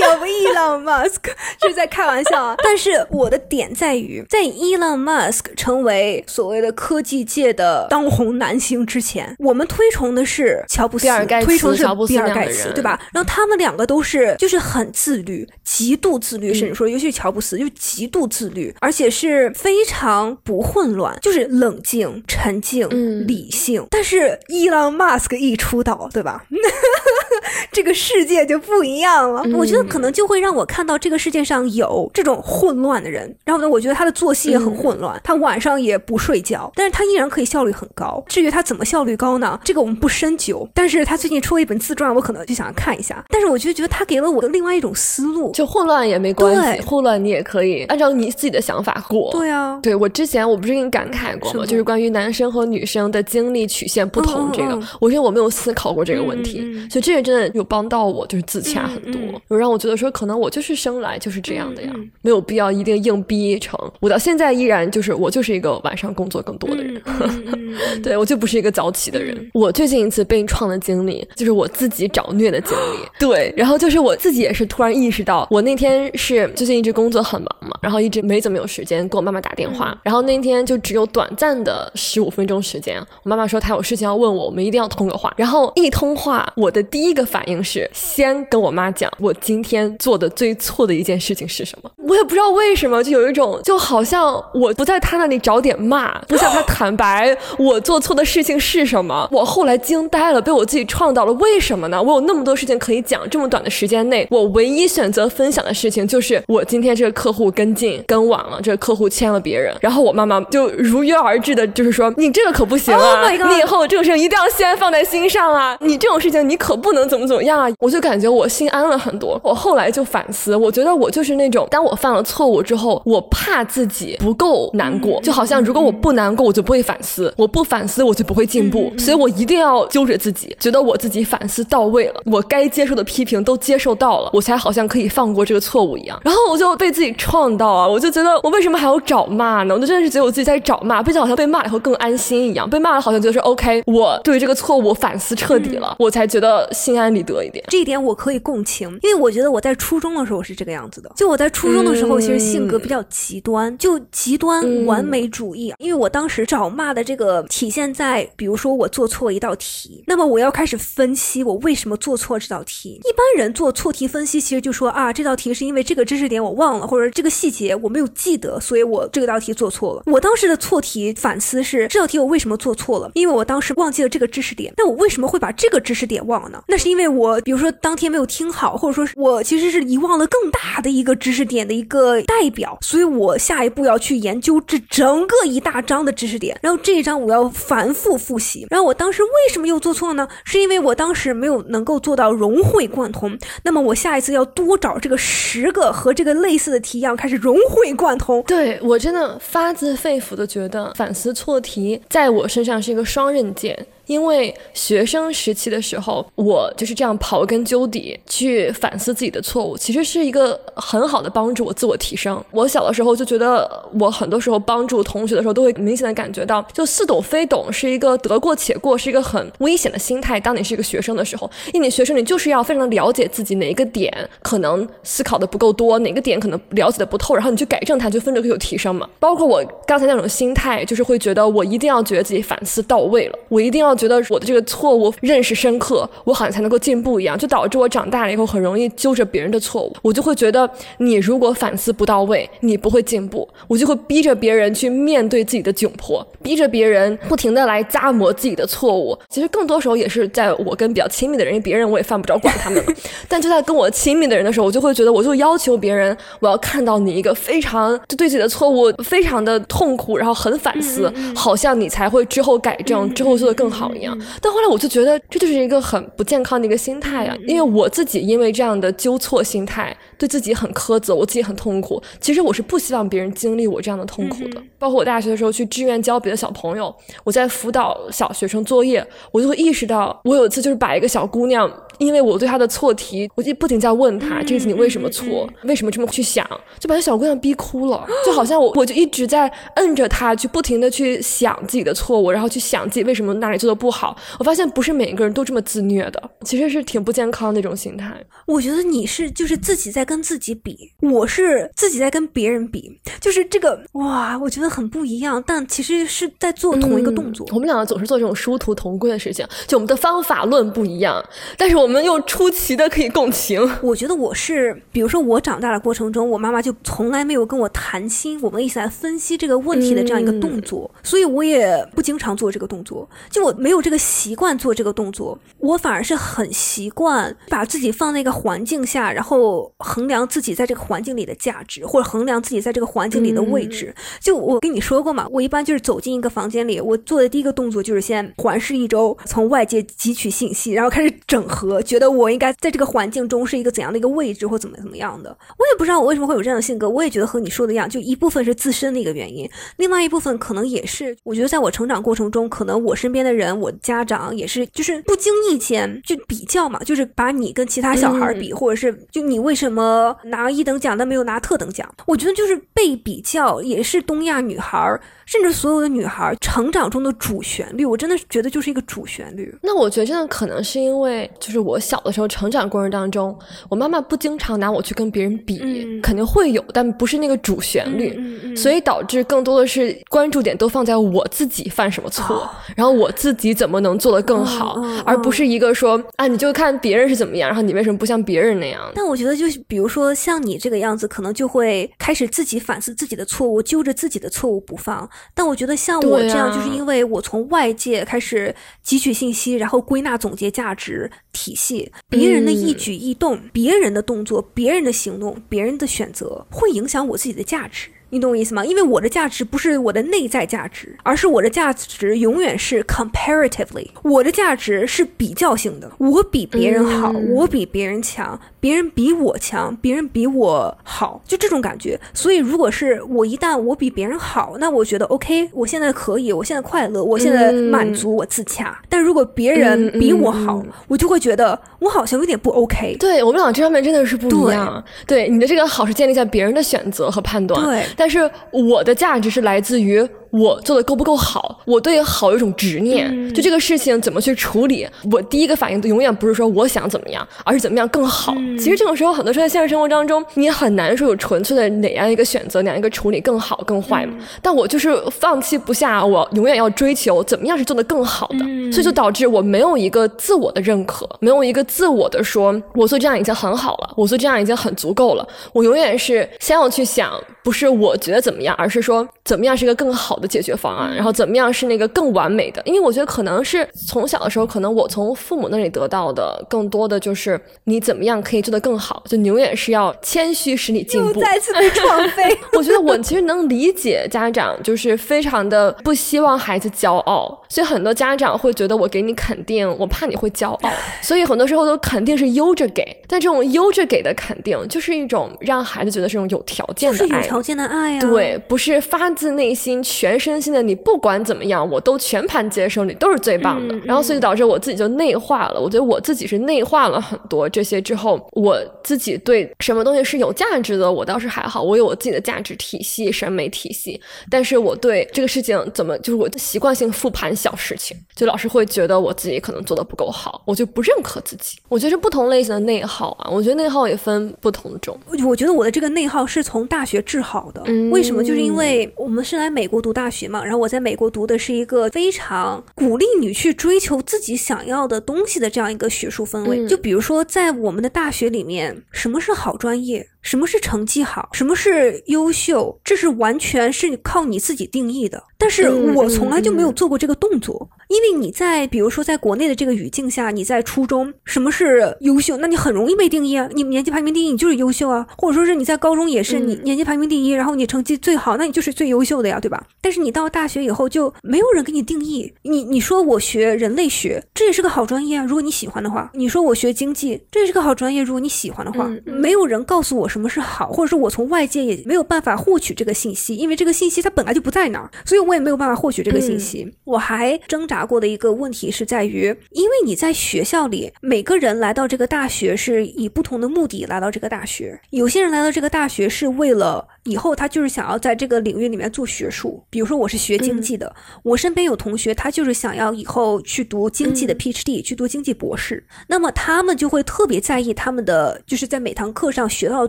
[0.00, 2.54] 友伊朗马斯克，是在开玩笑啊！
[2.62, 11.06] 但是我的点在于，在伊朗马斯克成为所谓的科技界的当红男星之前，我们推崇的是乔布斯，
[11.44, 13.00] 推崇的是比尔盖茨，对吧？
[13.12, 19.24] 然后他们两个都是就是很自律，极度自律，甚至说，尤其是乔布斯，就极度自律，而且是。
[19.24, 22.86] 是非常不混乱，就是冷静、沉静、
[23.26, 23.86] 理性。
[23.90, 26.44] 但是伊朗马斯克一出道，对吧？
[27.72, 29.42] 这个世界就不一样了。
[29.54, 33.34] 我觉得可能就会让我看到这个世界上有这种混乱的人。
[33.46, 38.22] 然后呢，我觉得他的作息也很混乱，他晚上也不睡觉，但是他依然可以效率很高。
[38.28, 39.58] 至于他怎么效率高呢？
[39.64, 40.68] 这个我们不深究。
[40.74, 43.24] 但是他最近出了一本自传，我可能就想看一下。
[43.30, 48.93] 但是我就觉得他给了我另外一种思路，就混乱也没关系，混乱你也可以按照你自己的想法。
[49.32, 51.66] 对啊，对我之前我不是跟你感慨过吗？
[51.66, 63.78] 就是关于男生和女生的经历曲线不同这个，我觉得我没有思考过这个问题，所以这个真的有帮到我，就是自洽很多，有让我觉得说可能我就是生来就是这样的呀，没有必要一定硬逼成。
[64.00, 67.02] 我到现在依然就是我就是一个晚上工作更多的人，
[68.02, 69.34] 对我就不是一个早起的人。
[69.52, 79.08] 我最近一次被创的经历就是我自己找虐的经历，对，然后就是我自己也是突然意识到，我那天是最近一直工作很忙嘛，然后一直没怎么有时间。
[79.08, 83.00] 给我妈妈打电话，然后那天就只有短暂的十五分钟时间。
[83.22, 85.32] 我妈妈说她有事情要问我，我们一定要通个话。
[85.36, 91.90] 然后一通话，我的第一个反应是先跟我妈讲我今天做的最错的一件事情是什么。
[92.08, 99.28] 我也不知道为什么，就有一种就好像我不在她那里找点骂，不向她坦白我做错的事情是什么。
[99.30, 101.32] 我后来惊呆了，被我自己创造了。
[101.34, 102.02] 为什么呢？
[102.02, 108.94] 我有那么多事情可以讲，这么短的时间内，我唯一选择分享的事情就是我今天这个客户跟进跟晚了，这个客。
[108.94, 117.68] 户签了别人，然后我妈妈就如约而至的，就是说你这个可不行啊，你以后这个事情一定要先放在心上啊，你这种事情你可不能能怎么怎么样啊？
[117.80, 119.38] 我就感觉我心安了很多。
[119.42, 128.92] 我后来就反思，我觉得我就是那种，当我犯了错误之后，我怕自己不够难过，就好像如果我不难过，我就不会反思；我不反思，我就不会进步。
[128.98, 136.18] 所以我一定要揪着自己，觉得我自己反思到位了，我该接受的批评都接受到了，我才好像可以放过这个错误一样。
[136.24, 139.74] 然后我就被自己创到啊，我就觉得我为什么还要找骂呢？
[139.74, 142.68] 我就真的是觉得我自己在找骂，并且好像被骂以后更安心一样。
[142.68, 147.64] 被骂了好像觉得是 OK，我对这个错误反思彻底了，我才觉得心安理得一点。
[147.68, 151.10] 这一点我可以共情，因为我觉得我在初中的时候是这个样子的。
[151.14, 155.74] 就我在初中的时候，其实性格比较极端，就极端完美主义。
[155.78, 163.00] 因为我当时找骂的这个体现在，比如说我做错一道题，那么我要开始分析我为什么做错这道题。
[163.04, 170.02] 一般人做错题分析，其实就说啊，这道题是因为这个知识点我忘了，或者这个细节我没有记得，所以我这道题做错了。
[170.06, 173.10] 我当时的错题反思是这道题我为什么做错了？
[173.14, 174.72] 因为我当时忘记了这个知识点。
[174.76, 176.62] 那我为什么会把这个知识点忘了呢？
[176.68, 188.66] 那是因为我比如说当天没有听好，或者说我其实是遗忘了更大的一个知识点的一个代表，所以我下一步要去研究这整个一大章的知识点，然后这一章我要反复复习。
[188.70, 190.26] 然后我当时为什么又做错呢？
[190.44, 193.36] 是因为我当时没有能够做到融会贯通。
[193.62, 198.42] 那么我下一次要多找这个十个和这个类似的题一样，开始融会贯通。
[198.46, 203.86] 对我真的发自肺腑的觉得反思错题在我身上是一个双刃剑。
[204.06, 212.42] 因为学生时期的时候，我就是这样刨根究底去反思自己的错误，其实是一个很好的帮助我自我提升。
[212.50, 220.38] 我小的时候就觉得，我很多时候帮助同学的时候，都会明显的感觉到，就似懂非懂是一个得过且过，是一个很危险的心态。
[220.38, 224.12] 当你是一个学生的时候，因为你学生，你就是要非常了解自己哪一个点
[224.42, 229.08] 可能思考的不够多，哪个点可能了解的不透，然后你去改正它，就分就会有提升嘛。
[229.18, 233.93] 包括我刚才那种心态，就是会觉得我一定要觉得自己反思到位了，我一定要。
[233.94, 239.94] 觉得我的这个错误认识深刻，我好像才能够进步一样，就导致我长大了以后很容易揪着别人的错误。
[240.02, 243.48] 我就会觉得，你如果反思不到位，你不会进步。
[243.68, 249.18] 我就会逼着别人去面对自己的窘迫，逼着别人不停的来咂摸自己的错误。
[249.30, 252.82] 其实更多时候也是在我跟比较亲密的人，因为别人我也犯不着管他们。
[253.28, 263.83] 但就在跟我亲密的人的时候，我就会觉得，我就要求别人，我要看到你一个非常就对自己的错误非常的痛苦，然后很反思，好像你才会之后改正，之后做的更好。
[263.92, 267.36] 一样，但后来我就觉得这就是一个很不健康的一个心态啊！
[267.46, 272.02] 因为我自己因为这样的纠错心态，对自己很苛责，我自己很痛苦。
[272.18, 274.62] 其实我是不希望别人经历我这样的痛苦的。
[274.78, 281.70] 包括我大学的时候去志愿教别的小朋友，我在辅导小学生作业，我就会意识到，我有一次就是把一个小姑娘。
[281.98, 286.44] 因为我对她的错题，我就不停在问她这次你为什么错，为什么这么去想，
[286.80, 294.16] 就把那小姑娘逼哭了，就好像我我就一直在摁着她去不停的去想自己的错误，然后去想自己为什么哪里做的不好。
[294.40, 298.12] 我发现不是每一个人都这么自虐的，其实是挺不健康那种心态。
[298.46, 307.46] 我觉得你是就是自己在跟自己比，我是自己在跟别人比，就是这个哇，我觉得很不一样，但其实是在做同一个动作。
[307.52, 311.24] 我们两个总是做这种殊途同归的事情，就我们的方法论不一样，
[311.56, 311.84] 但是我。
[311.84, 313.60] 我们又出奇的可以共情。
[313.82, 323.06] 我觉得我是，比如说我长大的过程中，我妈妈就从来没有跟我谈心，我们一起来分析这个问题的这样一个动作，所以我也不经常做这个动作。
[323.30, 333.94] 就我没有这个习惯做这个动作，我反而是很习惯把自己放在一个环境下，然后衡量自己在这个环境里的价值，或者衡量自己在这个环境里的位置。
[334.20, 341.80] 就我跟你说过嘛，我一般就是走进一个房间里，我做的第一个动作就是先环视一周，从外界汲取信息，然后开始整合。
[341.80, 345.30] 觉得我应该在这个环境中是一个怎样的一个位置，或怎么怎么样的？
[345.58, 346.88] 我也不知道我为什么会有这样的性格。
[346.88, 359.83] 我也觉得和你说的一样，就一部分是自身的一个原因，另外一部分可能也是，我觉得在我成长过程中，可能我身边的人，我家长也是，就是不经意间就比较嘛，就是把你跟其他小孩比，或者是就你为什么
[360.24, 361.88] 拿一等奖但没有拿特等奖？
[362.06, 365.00] 我觉得就是被比较，也是东亚女孩。
[365.26, 369.56] 甚至所有的女孩成长中的主旋律，我真的是觉得就是一个主旋律。
[369.62, 373.34] 那我觉得真的可能是因为，就是我小的时候成长过程当中，
[373.70, 388.92] 我妈妈不经常拿我去跟别人比，肯定会有，但不是那个主旋律，所以导致更多的是关注点都放在我自己犯什么错，然后我自己怎么能做得更好，而不是一个说啊，你就看别人是怎么样，然后你为什么不像别人那样？
[388.94, 395.10] 但我觉得就是比如说像你这个样子，可能就会开始自己反思自己的错误，揪着自己的错误不放。
[395.34, 398.54] 但我觉得像我这样，就是因为我从外界开始
[398.86, 407.88] 汲取信息，然后归纳总结价值体系，别人的一举一动、别人的动作、别人的行动、别人的选择，会影响我自己的价值。
[408.14, 408.64] 你懂我意思吗？
[408.64, 421.98] 因为我的价值不是我的内在价值，而是我的价值永远是 comparatively，我的价值是比较性的，我比别人好，我比别人强，别人比我强，别人比我好，就这种感觉。
[422.12, 428.80] 所以，如果是我一旦我比别人好，那我觉得 OK，我现在可以，我现在快乐，我现在满足，我自洽。
[428.88, 432.96] 但如果别人比我好，我就会觉得我好像有点不 OK。
[433.00, 434.82] 对我们俩这方面真的是不一样。
[435.04, 440.06] 对你的这个好是建立在别人的选择和判断，对，但但是我的价值是来自于。
[440.34, 441.60] 我做的够不够好？
[441.64, 448.34] 我对好有一种执念，就这个事情怎么去处理，我第一个反应都永远不是说我想怎么样，而是怎么样更好。
[448.58, 454.14] 其实这种时候，很多时候在现实生活当中，你很难说有纯粹的哪样一个选择，哪样一个处理更好更坏嘛。
[454.42, 458.38] 但我就是放弃不下，我永远要追求怎么样是做的更好的，
[458.72, 465.24] 所以就导致我没有一个自我的认可，没有一个自我的说，我做这样已经很好了，我做这样已经很足够了。
[465.52, 467.12] 我永远是先要去想，
[467.44, 470.23] 不是我觉得怎么样，而是说怎么样是一个更好的。
[470.26, 472.62] 解决方案，然后怎么样是那个更完美的？
[472.64, 481.20] 因为我觉得可能是从小的时候，可能我从父母那里得到的更多的就是你怎么样可以做得更好，就永远是要谦虚使你进步。
[481.20, 482.22] 再次被创飞。
[482.56, 490.70] 我觉得我其实能理解家长就是非常的不希望孩子骄傲，所以很多家长会觉得我给你肯定，我怕你会骄傲，
[491.02, 492.84] 所以很多时候都肯定是悠着给。
[493.06, 498.00] 但这种悠着给的肯定，就是一种让孩子觉得是种有条件的爱，有条件的爱呀。
[498.00, 500.13] 对，不是发自内心全。
[500.18, 503.76] 全身心的，你不管怎么样，我都全盘接受，你都是最棒的。
[503.84, 505.60] 然后，所以导致我自己就内化了。
[505.60, 514.00] 我觉得我自己是内化了很多这些之后，我自己对什么东西是有价值的，我倒是还好，我有我自己的价值体系、审美体系。
[514.30, 521.58] 但是我对这个事情怎么，就是我习惯性复盘小事情，就老是会觉得我自己可能做的不够好，我就不认可自己。
[521.68, 523.30] 我觉得是不同类型的内耗啊。
[523.30, 524.98] 我觉得内耗也分不同种。
[525.24, 527.62] 我觉得我的这个内耗是从大学治好的。
[527.66, 528.24] 嗯为什么？
[528.24, 530.10] 就是因为我们是来美国读大。
[530.14, 536.64] 学嘛，然后我在美国读的是一个非常鼓励你去追求自己想要的东西的这样一个学术氛围。
[536.68, 540.06] 就比如说，在我们的大学里面，什么是好专业？
[540.22, 541.28] 什么是成绩好？
[541.32, 542.78] 什么是优秀？
[542.84, 545.22] 这是完全是靠你自己定义的。
[545.36, 552.36] 但是我从来就没有做过这个动作，因为你在比如说在国内的这个语境下，你在初中，什么是优秀？
[552.38, 555.06] 那你很容易被定义啊，你年级排名第一，你就是优秀啊。
[555.18, 559.66] 或者说是你在高中也是，你年级排名第一，然后你成绩最好，那你就是最优秀的呀，对吧？
[559.82, 562.32] 但是你到大学以后，就没有人给你定义。
[562.42, 566.10] 你你说我学人类学，这也是个好专业啊，如果你喜欢的话。
[566.14, 568.90] 你说我学经济，这也是个好专业，如果你喜欢的话。
[569.04, 570.08] 没有人告诉我。
[570.14, 576.72] 什么是好，或者说我从外界也没有办法获取这个信息，因为这个信息它本来就不在那儿，所以我也没有办法获取这个信息。
[576.84, 586.88] 我还挣扎过的一个问题是在于，因为你在学校里，每个人来到这个大学是以不同的目的来到这个大学，有些人来到这个大学是为了。
[587.04, 595.86] 以后他就是想要在这个领域里面做学术，比如说我是学经济的，我身边有同学，他就是想要以后去读经济的 PhD，去读经济博士。
[596.08, 599.88] 那么他们就会特别在意他们的就是在每堂课上学到的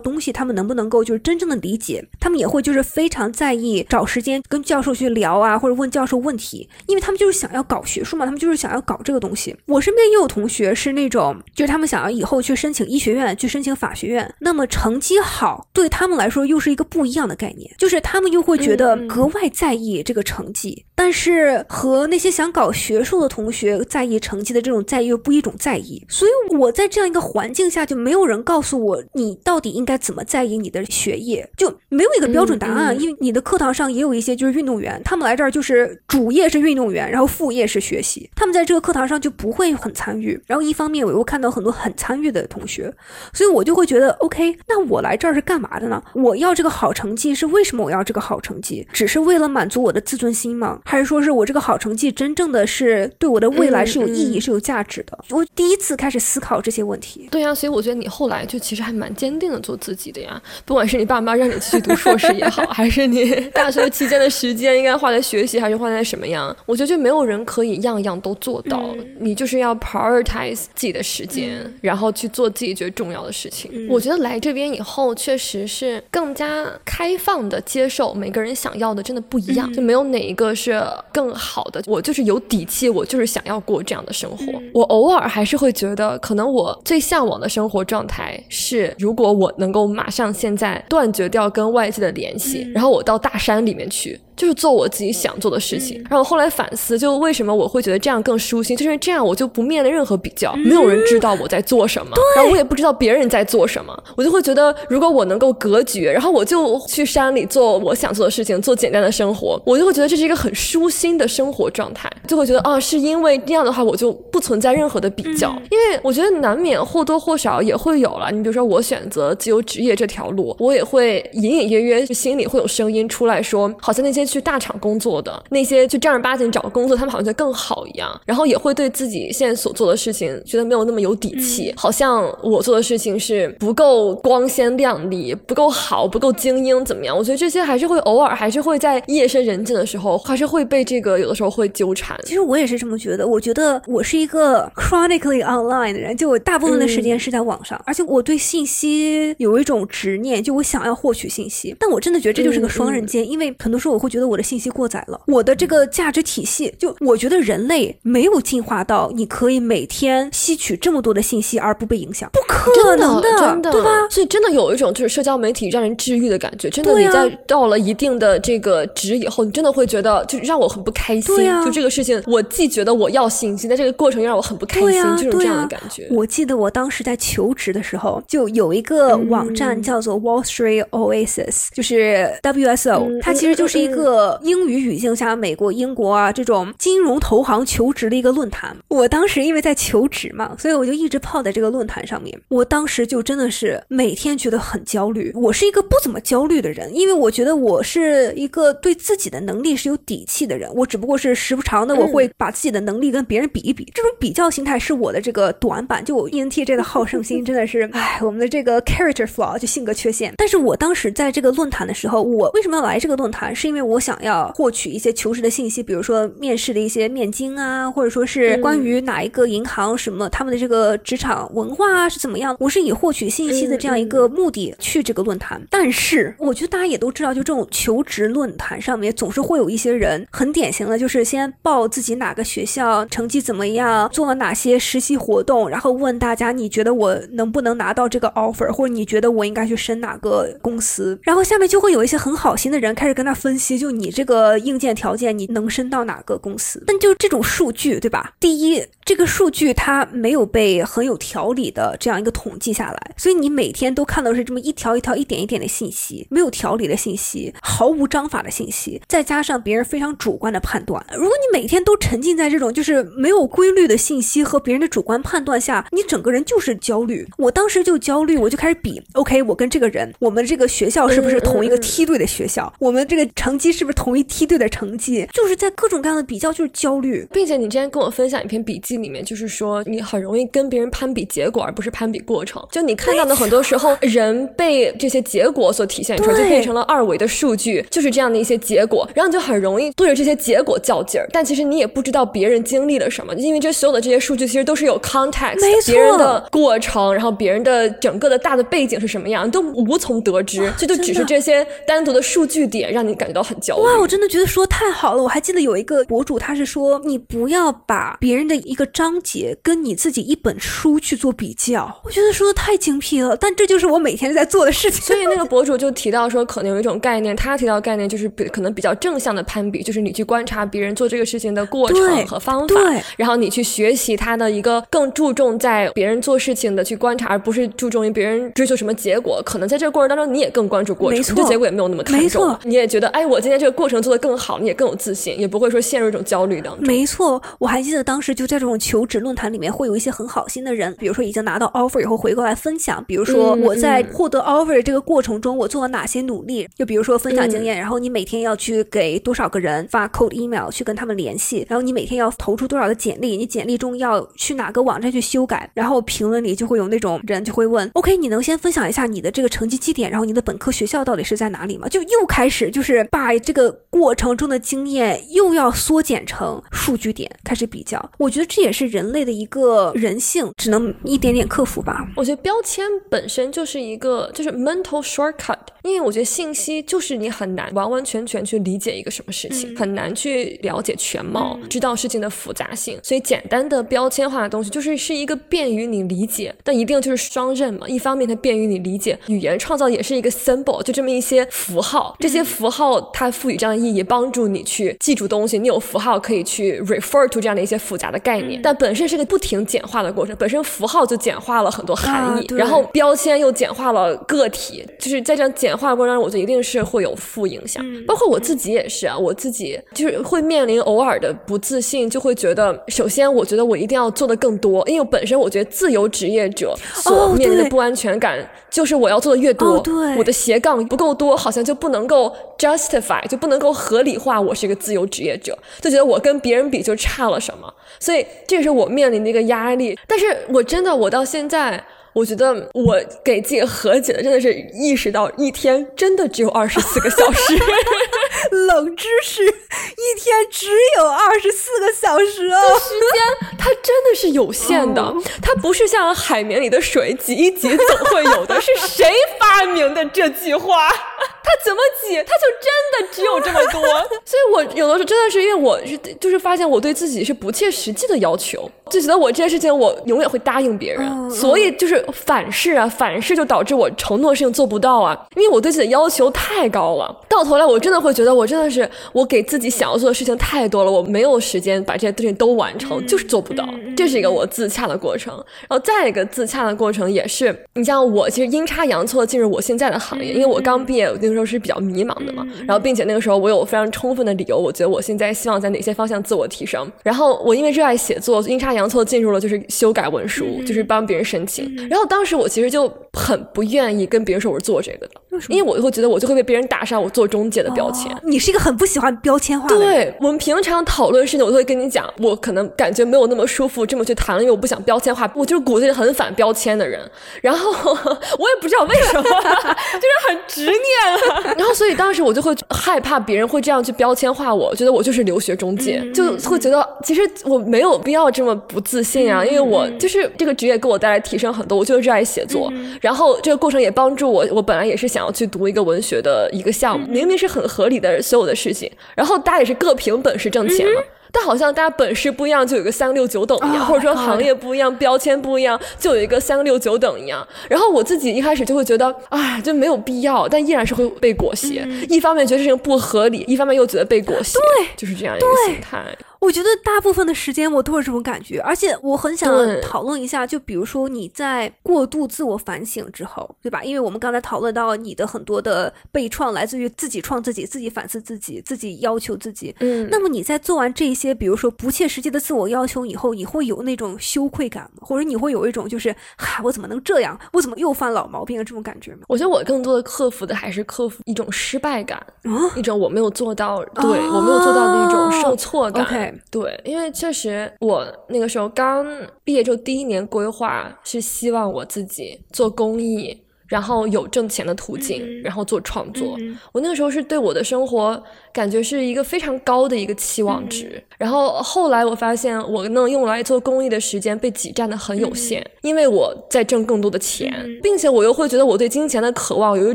[0.00, 2.06] 东西，他们能不能够就是真正的理解。
[2.20, 9.56] 他们也会就是非常在意找时间跟教授去聊啊，或者问教授问题，因为他们就是想要搞学术嘛，他们就是想要搞这个东西。
[9.66, 17.05] 我身边也有同学是那种，就是他们想要以后去申请医学院，去申请法学院，那么成绩好对他们来说又是一个不。
[17.06, 26.04] 一样的概念，就是他们又会觉得格外在意这个成绩，但是和那些想搞学术的同学在意成绩的这种在意又不一种在意。
[26.08, 33.00] 所以我在这样一个环境下，就没有人告诉我你到底应该怎么在意你的学业，就没有一个标准答案。
[33.00, 40.40] 因为你的课堂上也有一些就是运动员，他们来这儿就是主业是运动员，然后副业是学习，他们在这个课堂上就不会很参与。
[40.46, 42.92] 然后一方面我又看到很多很参与的同学，
[43.32, 46.02] 所以我就会觉得 OK，那我来这儿是干嘛的呢？
[46.14, 46.96] 我要这个好。
[46.96, 48.88] 成绩是为什么我要这个好成绩？
[48.90, 50.80] 只是为了满足我的自尊心吗？
[50.86, 55.18] 还是说是我这个好成绩真正的是对我的未来是有意义、是有价值的？
[55.30, 57.28] 我第一次开始思考这些问题。
[57.30, 60.40] 对呀，所以我觉得你后来就其实还蛮坚定的做自己的呀。
[60.64, 66.56] 不管是你爸妈让你继续读硕士也好， 还是你大学期间的时间应该花在学习，还是花在什么样？
[66.64, 68.94] 我觉得就没有人可以样样都做到。
[69.18, 73.88] 你就是要 prioritize 自己的时间，然后去做自己觉得重要的事情。
[73.90, 76.64] 我觉得来这边以后，确实是更加。
[76.84, 80.70] 开放的接受每个人想要的真的不一样，就没有哪一个是
[81.12, 81.82] 更好的。
[81.86, 84.44] 我就是有底气，我就是想要过这样的生活。
[84.72, 94.20] 我偶尔还是会觉得，可能我最向往的生活状态是，如果我能够马上现在断绝掉跟外界的联系，然后我到大山里面去。
[94.36, 96.04] 就是做我自己想做的事情。
[96.10, 118.30] 然后后来反思，就为什么我会觉得这样更舒心，就是因为这样我就不面临任何比较，没有人知道我在做什么，然后我也不知道别人在做什么，我就会觉得如果我能够隔绝，然后我就去山里做我想做的事情，做简单的生活，我就会觉得这是一个很舒心的生活状态，就会觉得啊，是因为这样的话，我就不存在任何的比较，因为我觉得难免或多或少也会有了。
[118.30, 137.16] 你比如说我选择自由职业这条路，我也会隐隐约约心里会有声音出来说，好像那些去大厂工作的，那些去正儿八经找工作，他们好像就更好一样，然后也会对自己现在所做的事情觉得没有那么有底气，好像我做的事情是不够光鲜亮丽、不够好、不够精英，怎么样？
[137.16, 142.18] 我觉得这些还是会偶尔，还是会在夜深人静的时候，还是会被这个有的时候会纠缠。
[142.24, 151.74] 其实我也是这么觉得，我觉得我是一个 chronically online 的人，就我大部分的时间是在网上，而且我对信息有一种执念，就我想要获取信息。
[151.78, 163.90] 但我真的觉得这就是个双刃剑，因为很多时候我会觉得我的信息过载了，我的这个价值体系，就我觉得人类没有进化到你可以每天吸取这么多的信息而不被影响，不可能的，真的，对吧？
[164.10, 166.68] 所以真的有一种就是社交媒体让人治愈的感觉。
[166.70, 171.36] 真的，你在到了一定的这个值以后，你真的会觉得就让我很不开心。
[171.64, 176.06] 就这个事情，我既觉得我要信息，在这个过程又让我很不开心，就是这样的感觉。
[176.10, 184.05] 我记得我当时在求职的时候，就有一个网站叫做 Wall Street Oasis，就是 WSO，它其实就是一个
[184.42, 188.76] 英语语境下美国、英国啊这种金融投行求职的一个论坛。
[188.88, 192.38] 我当时因为在求职嘛，所以我就一直泡在这个论坛上面。
[192.48, 195.32] 我当时就真的是每天觉得很焦虑。
[195.34, 200.70] 我是一个不怎么焦虑的人，因为我觉得我是一个对自己的能力是有底气的人。
[200.74, 206.04] 我只不过是时不常的我会把自己的能力跟别人比一比，这种比较心态是我的这个短板。
[206.04, 210.34] 就我 ENTJ 的好胜心真的是， 哎，我们的这个 character flaw 就性格缺陷。
[210.36, 213.54] 但是我当时在这个论坛的时候，我为什么要来这个论坛？
[213.54, 222.56] 是因为我想要获取一些求职的信息，比如说面试的一些面经啊，或者说是关于哪一个银行什么他们的这个职场文化啊是怎么样。
[222.58, 225.60] 我是以获取信息的这样一个目的去这个论坛。
[225.70, 246.82] 但是我觉得大家也都知道，就这种求职论坛上面总是会有一些人，很典型的就是先报自己哪个学校成绩怎么样，做了哪些实习活动，然后问大家你觉得我能不能拿到这个 offer，或者你觉得我应该去申哪个公司，然后下面就会有一些很好心的人开始跟他分析，就你这个硬件条件你能申到哪个公司？
[246.86, 248.34] 但就这种数据，对吧？
[248.40, 261.04] 第一，这个数据它没有被很有条理的这样一个统计下来，所以你每天都看到是这么一条一条、一点一点的信息，没有条理的信息，毫无章法的信息，再加上别人非常主观的判断。
[261.12, 267.26] 如果你每天都沉浸在这种就是没有规律的信息和别人的主观判断下，你整个人就是焦虑。
[267.38, 272.72] 我当时就焦虑，我就开始比，OK，我跟这个人，我们这个学校是不是同一个梯队的学校？
[272.78, 275.28] 我们这个成绩是不是同一梯队的成绩？
[275.32, 277.26] 就是在各种各样的比较，就是焦虑。
[277.32, 282.66] 并且你之前跟我分享一篇笔记里面，就是说你很容易跟别人攀比结果，而不是攀比过程。
[282.72, 291.28] 就你看到的很多时候，人被这些结果所体现出来，就变成了二维的数据，就是这样的一些结果，然后你就很容易对着这些结果较劲儿。
[291.32, 300.72] 但其实你也不知道别人经历了什么，因为这所有的这些数据其实都是有 context，别人的过程，然后别人的整个的大的背景是什么样，都无从得知。
[300.78, 303.82] 这就只是这些单独的数据点让你感觉到很焦虑。
[303.82, 305.22] 哇，我真的觉得说太好了！
[305.22, 312.00] 我还记得有一个博主，他是说你不要把别人的一个章节跟你自己一本书去做比较。
[312.04, 315.02] 我觉得说的太精辟了，但这就是我每天在做的事情。
[315.02, 322.74] 所以那个 博主就提到说，可能有一种概念，他提到概念就是比可能比较正向的攀比，就是你去观察别人做这个事情的过程和方法，
[323.16, 329.42] 然后你去学习他的一个更注重在别人做事情的去观察，而不是注重于别人追求什么结果。
[329.44, 336.84] 可能在这个过程当中，你也更关注过程，对结果也没有那么看重，你也觉得哎，我今天这个过程做得更好，你也更有自信，也不会说陷入一种焦虑当中。
[336.84, 361.86] 没错，我还记得当时就在这种求职论坛里面，会有一些很好心的人，比如说已经拿到 offer 以后回过来分享，比如说我在获得 offer 这个过程中，我做了哪些努力，就比如说分享经验，然后你每天要去给多少个人发 cold email 去跟他们联系，然后你每天要投出多少的简历，你简历中要去哪个网站去修改，然后评论里就会有那种人就会问，OK，你能先分享一下你的这个成绩绩点，然后你的本科学校到底是在哪里吗？
[361.88, 368.10] 就又开始就是把这个过程中的经验又要缩减成数据点，开始比较。
[368.18, 372.06] 我觉得这也是人类的一个人性，只能一点点克服吧。
[372.16, 382.98] 我觉得标签本身就是一个就是 mental shortcut，因为我觉得信息就是你很难完完全全去理解一个什么事情，很难去了解全貌，知道事情的复杂性。
[383.02, 387.88] 所以简单的标签化的东西就是是一个便于你理解，但一定就是双刃嘛。
[387.88, 395.58] 一方面它便于你理解，语言创造也是一个 symbol，就这么一些符号，这些符号它它赋予这样的意义，帮助你去记住东西。
[395.58, 400.34] 你有符号可以去 refer to 这样的一些复杂的概念，但本身是个不停简化的过程。
[400.38, 407.84] 本身符号就简化了很多含义，然后标签又简化了个体，就是在这样简化过程中，我觉得一定是会有负影响。
[408.06, 418.38] 包括我自己也是啊，我自己就是会面临偶尔的不自信，就会觉得，首先我觉得我一定要做的更多，因为本身我觉得自由职业者所面临的不安全感，
[418.70, 419.82] 就是我要做的越多，
[420.16, 429.98] 我的斜杠不够多，好像就不能够 justify，就不能够合理化我是一个自由职业者，就觉得我跟别人比就差了什么，所以这也是我面临的一个压力。
[430.06, 431.82] 但是我真的，我到现在。
[432.16, 437.54] 我觉得我给自己和解的真的是意识到一天真的只有二十四个小时，
[438.66, 450.88] 冷知识，一天只有二十四个小时哦，时间它真的是有限的，它不是像海绵里的水挤一挤总会有的，是谁发明的这句话？
[451.46, 453.80] 它怎么挤，它就真的只有这么多？
[454.26, 462.04] 所以我有的时候真的是因为我是就是发现我对自己是不切实际的要求，就觉得我这件事情我永远会答应别人，所以就是。
[462.12, 467.14] 反噬啊，反噬就导致我承诺事情做不到啊，因为我对自己的要求太高了。
[467.28, 473.68] 到头来，我真的会觉得，我真的是我给自己想要做的事情太多了，我没有时间把这些事情都完成，就是做不到。
[473.96, 475.34] 这是一个我自洽的过程。
[475.68, 482.46] 然后再一个自洽的过程也是，你像我其实阴差阳错进入我现在的行业，因为我刚毕业那个时候是比较迷茫的嘛。
[482.66, 486.90] 然后并且那个时候我有非常充分的理由，我觉得我现在希望在哪些方向自我提升。
[487.02, 491.74] 然后我因为热爱写作，阴差阳错进入了就是修改文书，就是帮别人申请。
[491.90, 495.14] 然后当时我其实就很不愿意跟别人说我是做这个的，
[495.48, 498.14] 因为我就会觉得我就会被别人打上我做中介的标签。
[498.22, 499.76] 你是一个很不喜欢标签化的。
[499.78, 507.00] 对我们平常讨论事情，我都会跟你讲，我可能感觉没有那么舒服这么去谈，因为我不想标签化，我就是骨子里很反标签的人。
[507.40, 511.54] 然后我也不知道为什么， 就是很执念。
[511.56, 522.72] 然后所以当时我就会害怕别人会这样去标签化我，觉得我就是留学中介，就会觉得其实我没有必要这么不自信啊，因为我就是这个职业给我带来提升很多，我就热爱写作。
[523.00, 528.90] 然后这个过程也帮助我，我本来也是想要去读一个文学的一个项目，明明是很合理的所有的事情。
[529.14, 531.00] 然后大家也是各凭本事挣钱嘛，
[531.32, 537.46] 但好像大家本事不一样，就有个三六九等一样，或者说行业不一样，标签不一样，就有一个三六九等一样。
[537.68, 541.86] 然后我自己一开始就会觉得，哎，就没有必要，但依然是会被裹挟。
[542.08, 546.04] 一方面觉得事情不合理，一方面又觉得被裹挟，对，就是这样一个心态。
[546.40, 553.82] 我觉得大部分的时间我都是这种感觉，而且我很想讨论一下，就比如说你在过度自我反省之后，对吧？
[553.82, 559.74] 因为我们刚才讨论到你的很多的被创来自于自己创自己，自己反思自己，自己要求自己。
[559.80, 565.02] 嗯，那么你在做完这些，比如说不切实际的自我要求以后，你会有那种羞愧感吗？
[565.02, 567.38] 或者你会有一种就是，嗨，我怎么能这样？
[567.52, 568.64] 我怎么又犯老毛病了？
[568.64, 569.20] 这种感觉吗？
[569.28, 576.06] 我觉得我更多的克服的还是克服一种失败感，嗯一种我没有做到，对我没有做到的一种受挫感。
[576.50, 579.06] 对，因为确实我那个时候刚
[579.44, 583.36] 毕业就第一年规划是希望我自己做公益，
[583.68, 586.36] 然后有挣钱的途径，然后做创作。
[586.72, 588.22] 我那个时候是对我的生活
[588.52, 591.02] 感觉是一个非常高的一个期望值。
[591.18, 599.94] 然后后来我发现我能用来做公益的时间被挤占的很有限，因为我在挣更多的钱，并且我又会觉得我对金钱的渴望有一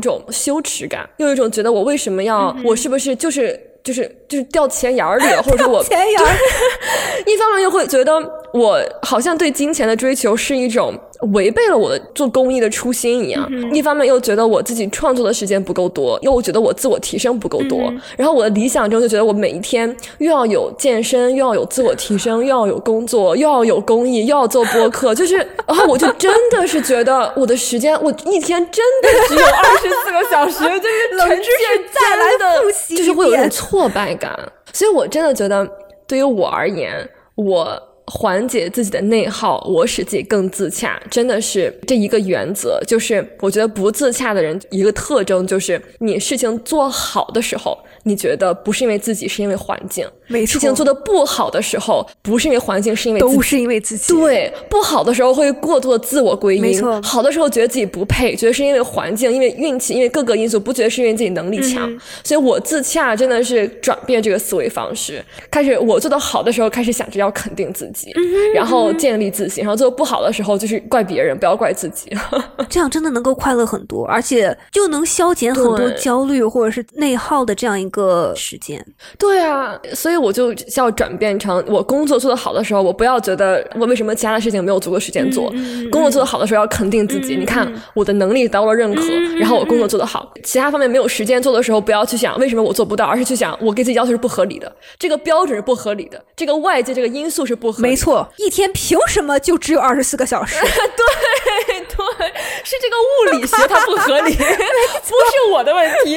[0.00, 3.68] 种羞耻感，又有一种觉得我为什么要，我是不是就是。
[3.84, 6.26] 就是就是掉钱眼儿里了， 或者说我钱眼儿，
[7.26, 8.12] 一方面又会觉得
[8.54, 10.98] 我好像对金钱的追求是一种。
[11.32, 17.78] 违背了我的做公益的初心一样，一方面又觉得我自己创作的时间不够多，又觉得我自我提升不够多。
[18.16, 34.32] 然后我的理想中就觉得我每一天又要有健身，又要有自我提升，又要有工作，又要有公益，又要做播客， 就是，然后我就真的是觉得我的时间，我一天真的只有二十四个小时，就是冷知识再来的，就是会有一种挫败感。
[34.72, 35.68] 所以我真的觉得，
[36.06, 37.88] 对于我而言，我。
[38.06, 42.80] 缓解自己的内耗，我使自己更自洽，真的是这一个原则。
[42.84, 47.78] 就是我觉得不自洽的人一个特征，就是你事情做好的时候。
[48.02, 50.04] 你觉得不是因为自己，是因为环境。
[50.46, 54.12] 事情做的不好的时候，不是因为环境，是因为都是因为自己。
[54.14, 56.62] 对，不好的时候会过度的自我归因。
[56.62, 57.00] 没错。
[57.02, 61.88] 好的时候觉得自己不配，觉得是因为环境，因为运气，因为各个因素，不觉得是因为自己能力强。
[62.24, 68.12] 所以我自洽真的是转变这个思维方式，开始我做的好的时候，开始想着要肯定自己，
[68.52, 72.10] 然后建立自信；然后做的不好的时候，就是怪别人，不要怪自己。
[72.68, 77.92] 这样真的能够快乐很多，而且就能消减很多焦虑或者是内耗的这样一。
[77.92, 78.82] 个时间，
[79.18, 85.50] 对啊，所以我就要转变成我工作做得好的时候，我不要觉得我为什么其他的事情没有足够时间做。
[85.90, 89.02] 工作做得好的时候要肯定自己，你看我的能力得到了认可，
[89.38, 90.32] 然后我工作做得好。
[90.42, 97.88] 其他方面没有时间做的时候，不要去想为什么我做不到，而是去想我给自己要求是不合理的，这个标准是不合理的，这个外界这个因素是不合理。
[97.88, 100.60] 没错，一天凭什么就只有二十四个小时？
[100.62, 102.26] 对对，
[102.64, 102.96] 是这个
[103.36, 106.16] 物理学它不合理， 不是我的问题。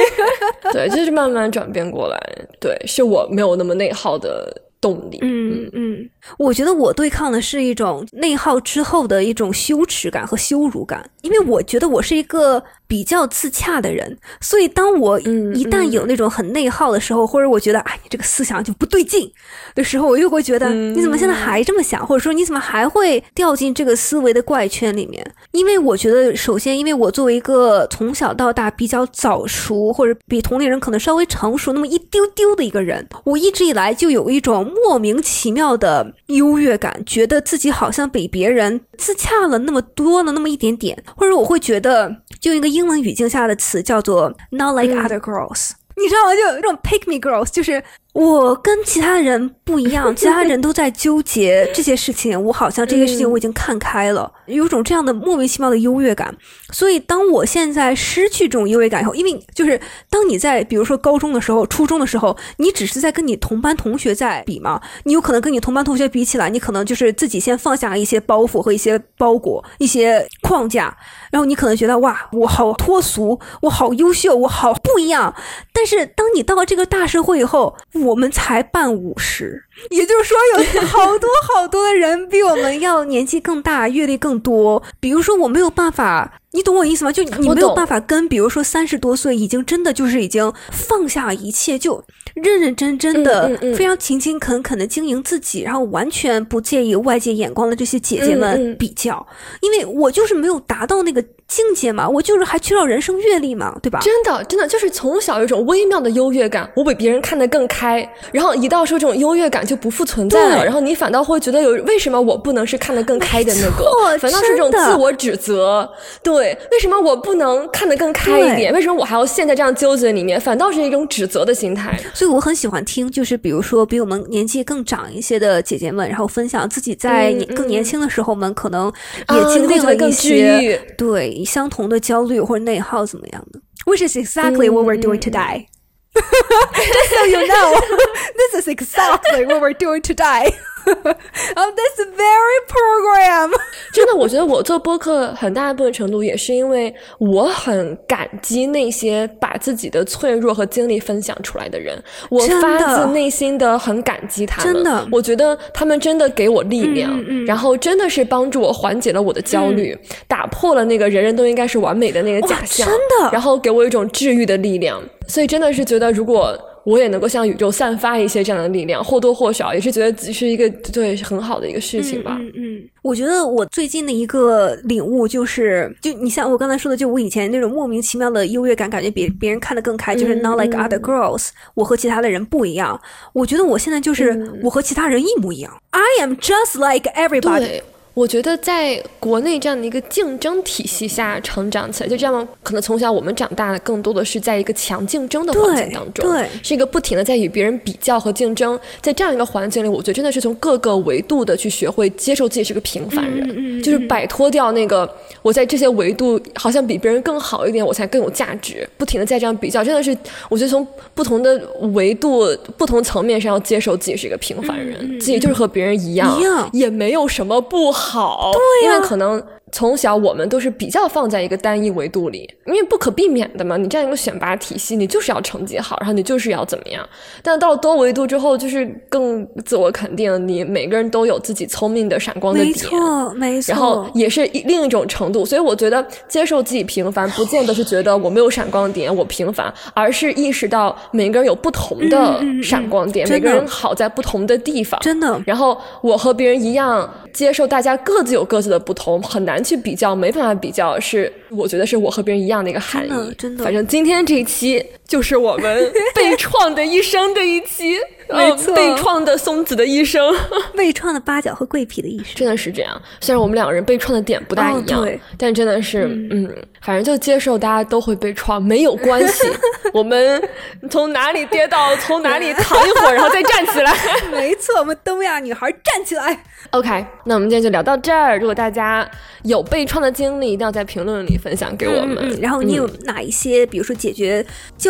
[0.71, 2.19] 对，就是慢慢转变过来。
[2.59, 4.51] 对，是我没有那么内内耗的
[4.85, 19.31] 动力，嗯嗯，我觉得我对抗的是一种内耗之后的一种羞耻感和羞辱感，因为我觉得我是一个比较自洽的人，所以当我一旦有那种很内耗的时候，或者我觉得哎，你这个思想就不对劲
[19.73, 25.25] 的时候，我又会觉得你怎么现在还这么想，或者说你怎么还会掉进这个思维的怪圈里面？
[25.51, 34.74] 因为我觉得，首先，因为我作为一个从小到大比较早熟，或者比同龄人可能稍微成熟那么一丢丢的一个人，我一直以来就有一种。
[34.83, 46.35] 莫名其妙的优越感，觉得自己好像比别人自洽了那么多了那么一点点，或者我会觉得，就一个英文语境下的词叫做 “not like other girls”，你知道吗？
[46.35, 47.83] 就这种 “pick me girls”，就是。
[48.15, 56.35] 我跟其他人不一样， 其他人都在纠结这些事情，我好像这些事情我已经看开了，有种这样的莫名其妙的优越感。
[56.71, 59.79] 所以当我现在失去这种优越感以后，因为就是
[60.09, 70.95] 当你在比如说高中的时候、初中的时候，你只是在跟你同班同学在比嘛，你有可能跟你同班同学比起来，你可能就是自己先放下一些包袱和一些包裹、一些框架，
[71.31, 75.35] 然后你可能觉得哇，我好脱俗，我好优秀，我好不一样。
[75.73, 77.75] 但是当你到了这个大社会以后，
[78.05, 84.81] 我们才办五十，也就是说有好多好多的人比我们要年纪更大、阅历更多。
[84.99, 86.33] 比如说，我没有办法。
[86.55, 87.11] 你懂我意思吗？
[87.11, 92.01] 就你没有办法跟，比如说三十多岁已经真的就是已经放下一切，就
[92.33, 99.27] 认认真真的、非常勤勤恳恳的经营自己，然后完全不介意外界眼光的这些姐姐们比较，
[99.59, 103.99] 因为我就是没有达到那个境界嘛，我就是还缺少人生阅历嘛，对吧？
[104.01, 115.89] 真的，真的就是从小有一种微妙的优越感，我比别人看得更开，然后一到时候这种优越感就不复存在了，然后你反倒会觉得有为什么我不能是看得更开的那个，反倒是这种自我指责，
[116.23, 116.44] 对。
[116.71, 118.73] 为什么我不能看得更开一点？
[118.73, 120.39] 为什么我还要陷在这样纠结里面？
[120.39, 121.99] 反倒是一种指责的心态。
[122.13, 128.91] 所以我很喜欢听，就是比如说比我们年纪更长一些的姐姐们，然后分享自己在更年轻的时候们可能
[129.33, 133.59] 也经历了一些对相同的焦虑或者内耗怎么样的。
[133.85, 135.67] Which is exactly what we're doing today.
[136.15, 137.79] Just so you know,
[138.37, 140.53] this is exactly what we're doing today.
[141.55, 143.51] Of this very program，
[143.93, 151.97] 真的，我觉得我做播客很大一部分程度也是因为我很感激那些把自己的脆弱和经历分享出来的人，
[152.29, 154.73] 我发自内心的很感激他们。
[154.73, 165.01] 真的，我觉得他们真的给我力量，然后真的是帮助我缓解了我的焦虑，打破了那个人人都应该是完美的那个假象，真的，然后给我一种治愈的力量。
[165.27, 166.57] 所以真的是觉得如果。
[166.85, 172.37] 我也能够向宇宙散发一些这样的力量，或多或少也是觉得自己是一个对很好的一个事情吧。
[172.39, 183.01] 嗯嗯，我觉得我最近的一个领悟就是，就你像我刚才说的，就我以前那种莫名其妙的优越感，感觉别别人看得更开，就是 not like other girls，我和其他的人不一样。
[183.33, 187.81] 我觉得我现在就是我和其他人一模一样，I am just like everybody。
[188.15, 198.79] 我觉得在国内这样的一个竞争体系下成长起来，就这样可能从小我们长大的更多的是在一个强竞争的环境当中，对，是一个不停的在与别人比较和竞争。
[199.01, 205.07] 在这样一个环境里，我觉得真的是从各个维度的去学会接受自己是个平凡人，嗯就是摆脱掉那个
[205.41, 208.87] 我在这些维度好像比别人更好一点，我才更有价值。
[208.95, 210.17] 不停的在这样比较，真的是
[210.49, 211.61] 我觉得从不同的
[211.93, 212.47] 维度、
[212.77, 218.04] 不同层面上要接受自己是一个平凡人，自己就是和别人一样一样，也没有什么不好。
[218.05, 218.51] 好，
[218.83, 219.43] 因为可能。
[219.75, 223.75] 从小我们都是比较放在一个单一维度里，因为不可避免的嘛。
[223.75, 227.05] 你这样一个选拔体系，你就是要成绩好，然后你就是要怎么样。
[227.43, 233.73] 但到了多维度之后，就是更自我肯定，你每个人都有自己聪明的闪光的点，没错，没错。
[233.73, 245.37] 然后也是另一种程度，所以我觉得接受自己平凡，不见得是觉得我没有闪光点，我平凡，而是意识到每个人有不同的闪光点，每个人好在不同的地方，真的。
[245.45, 249.64] 然后我和别人一样，接受大家各自有各自的不同，很难。
[249.65, 253.35] 去比较没办法比较，是我觉得是我和别人一样的一个含义。
[253.37, 257.95] 真的，反正今天这一期就是我们被创的一生的一期，
[258.29, 260.33] 没错，被创的松子的一生，
[260.75, 262.99] 被创的八角和桂皮的一生，真的是这样。
[263.21, 266.51] 虽然我们两个人被创的点不大一样，但真的是，嗯，
[266.81, 269.47] 反正就接受大家都会被创，没有关系，
[269.93, 270.41] 我们
[270.89, 273.93] 从哪里跌倒，从哪里躺一会儿，然后再站起来。
[274.31, 276.43] 没错，我们东亚女孩站起来。
[276.71, 278.37] OK，那我们今天就聊到这儿。
[278.39, 279.07] 如果大家
[279.43, 282.37] 有被创的经历，一定要在评论里分享给我们。
[282.41, 284.43] 然后你有哪一些，比如说解决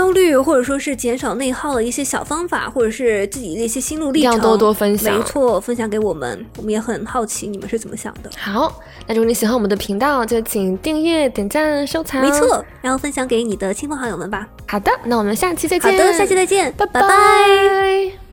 [0.06, 8.30] 焦虑，或者说是减少内耗的一些小方法，或者是自己的一些心路历程，要多多分享没错，分享给我们，我们也很好奇你们是怎么想的。
[8.38, 12.22] 好，那如果你喜欢我们的频道，就请订阅、点赞、收藏。
[12.22, 14.48] 没错，然后分享给你的亲朋好友们吧。
[14.68, 15.92] 好的，那我们下期再见。
[15.92, 18.25] 好的，下期再见，拜拜拜拜